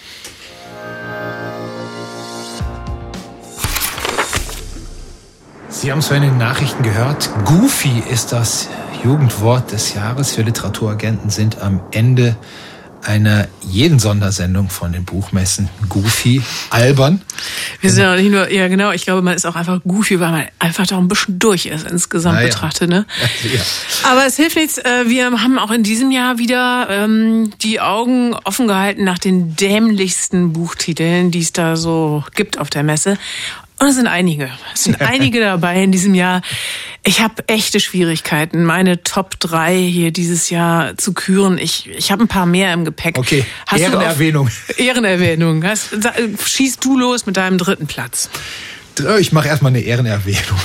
[5.71, 7.29] Sie haben es in den Nachrichten gehört.
[7.45, 8.69] Goofy ist das
[9.05, 10.37] Jugendwort des Jahres.
[10.37, 12.37] Wir Literaturagenten sind am Ende
[13.03, 17.23] einer jeden Sondersendung von den Buchmessen Goofy, albern.
[17.81, 20.33] Wir sind ja nicht nur, ja genau, ich glaube, man ist auch einfach Goofy, weil
[20.33, 22.49] man einfach da ein bisschen durch ist insgesamt naja.
[22.49, 22.89] betrachtet.
[22.89, 23.07] Ne?
[23.55, 23.61] Ja.
[24.11, 28.35] Aber es hilft nichts, äh, wir haben auch in diesem Jahr wieder ähm, die Augen
[28.45, 33.17] offen gehalten nach den dämlichsten Buchtiteln, die es da so gibt auf der Messe.
[33.81, 34.51] Und es sind einige.
[34.75, 36.43] Es sind einige dabei in diesem Jahr.
[37.05, 41.59] Ich habe echte Schwierigkeiten, meine Top 3 hier dieses Jahr zu küren.
[41.59, 43.19] Ich, ich habe ein paar mehr im Gepäck.
[43.19, 44.51] Okay, Hast Ehrenerwähnung.
[44.77, 45.65] Ehrenerwähnung.
[45.65, 45.91] Hast,
[46.45, 48.31] schieß du los mit deinem dritten Platz.
[49.21, 50.59] Ich mache erstmal eine Ehrenerwähnung.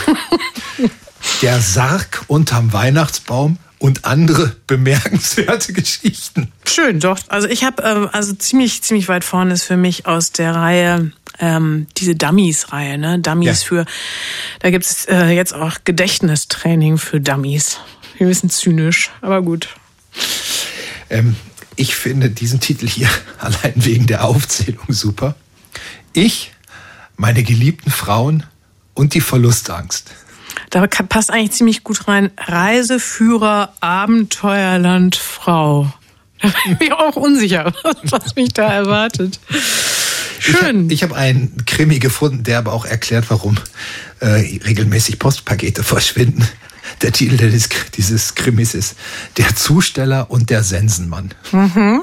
[1.42, 6.52] Der Sarg unterm Weihnachtsbaum und andere bemerkenswerte Geschichten.
[6.66, 7.20] Schön, doch.
[7.28, 11.12] Also ich habe äh, also ziemlich ziemlich weit vorne ist für mich aus der Reihe
[11.40, 13.20] ähm, diese Dummies-Reihe, ne?
[13.20, 13.68] Dummies ja.
[13.68, 13.86] für.
[14.60, 17.80] Da gibt's äh, jetzt auch Gedächtnistraining für Dummies.
[18.18, 19.70] Wir wissen zynisch, aber gut.
[21.10, 21.36] Ähm,
[21.76, 23.10] ich finde diesen Titel hier
[23.40, 25.36] allein wegen der Aufzählung super.
[26.14, 26.52] Ich,
[27.18, 28.44] meine geliebten Frauen
[28.94, 30.12] und die Verlustangst.
[30.70, 32.32] Da passt eigentlich ziemlich gut rein.
[32.38, 35.92] Reiseführer, Abenteuerland, Frau.
[36.42, 37.74] Da bin ich auch unsicher,
[38.04, 39.40] was mich da erwartet.
[40.44, 40.90] Schön.
[40.90, 43.58] Ich habe hab einen Krimi gefunden, der aber auch erklärt, warum
[44.20, 44.28] äh,
[44.66, 46.48] regelmäßig Postpakete verschwinden.
[47.02, 48.96] Der Titel dieses, dieses Krimis ist
[49.38, 51.34] Der Zusteller und der Sensenmann.
[51.52, 52.02] Mhm.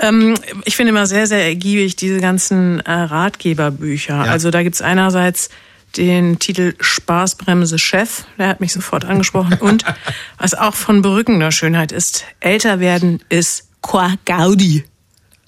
[0.00, 4.14] Ähm, ich finde immer sehr, sehr ergiebig diese ganzen äh, Ratgeberbücher.
[4.14, 4.30] Ja.
[4.30, 5.50] Also da gibt's einerseits
[5.96, 9.54] den Titel Spaßbremse Chef, der hat mich sofort angesprochen.
[9.54, 9.84] Und
[10.38, 14.84] was auch von berückender Schönheit ist, älter werden ist Qua Gaudi.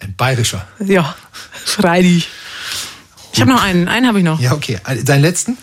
[0.04, 0.66] Ein bayerischer.
[0.84, 1.14] Ja,
[1.64, 2.28] freilich.
[3.32, 4.38] Ich habe noch einen, einen habe ich noch.
[4.38, 4.78] Ja, okay.
[5.04, 5.56] Deinen letzten?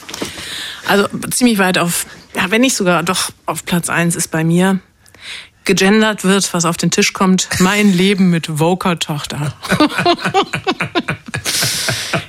[0.87, 4.79] Also ziemlich weit auf, ja, wenn nicht sogar doch auf Platz eins ist bei mir
[5.63, 7.47] gegendert wird, was auf den Tisch kommt.
[7.59, 9.53] Mein Leben mit Voker-Tochter.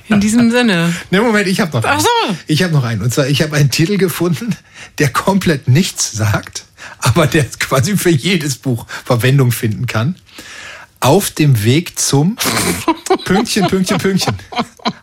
[0.07, 0.93] In diesem Sinne.
[1.09, 1.97] Ne, Moment, ich habe noch einen.
[1.97, 2.37] Ach so.
[2.45, 3.01] Ich habe noch einen.
[3.01, 4.55] Und zwar, ich habe einen Titel gefunden,
[4.99, 6.65] der komplett nichts sagt,
[6.99, 10.15] aber der quasi für jedes Buch Verwendung finden kann
[11.03, 12.37] auf dem Weg zum
[13.25, 14.35] Pünktchen, Pünktchen, Pünktchen.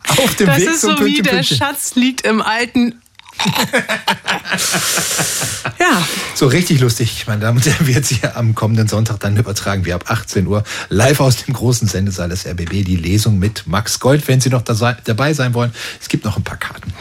[0.08, 1.56] Auf dem das Weg ist zum so Pünktchen, wie der Pünktchen.
[1.58, 3.00] Schatz liegt im alten
[5.78, 6.06] ja.
[6.34, 9.92] So richtig lustig, meine Damen und Herren, wird sie am kommenden Sonntag dann übertragen, wie
[9.92, 14.28] ab 18 Uhr, live aus dem großen Sendesaal des RBB, die Lesung mit Max Gold,
[14.28, 15.72] wenn Sie noch dabei sein wollen.
[16.00, 16.92] Es gibt noch ein paar Karten.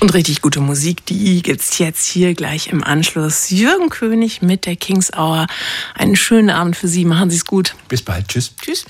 [0.00, 3.50] Und richtig gute Musik, die gibt's jetzt hier gleich im Anschluss.
[3.50, 5.46] Jürgen König mit der Kings Hour.
[5.94, 7.74] Einen schönen Abend für Sie, machen Sie es gut.
[7.88, 8.52] Bis bald, tschüss.
[8.60, 8.84] Tschüss.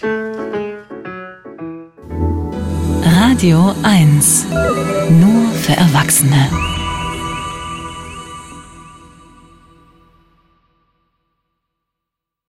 [3.04, 4.46] Radio 1.
[5.10, 6.48] Nur für Erwachsene.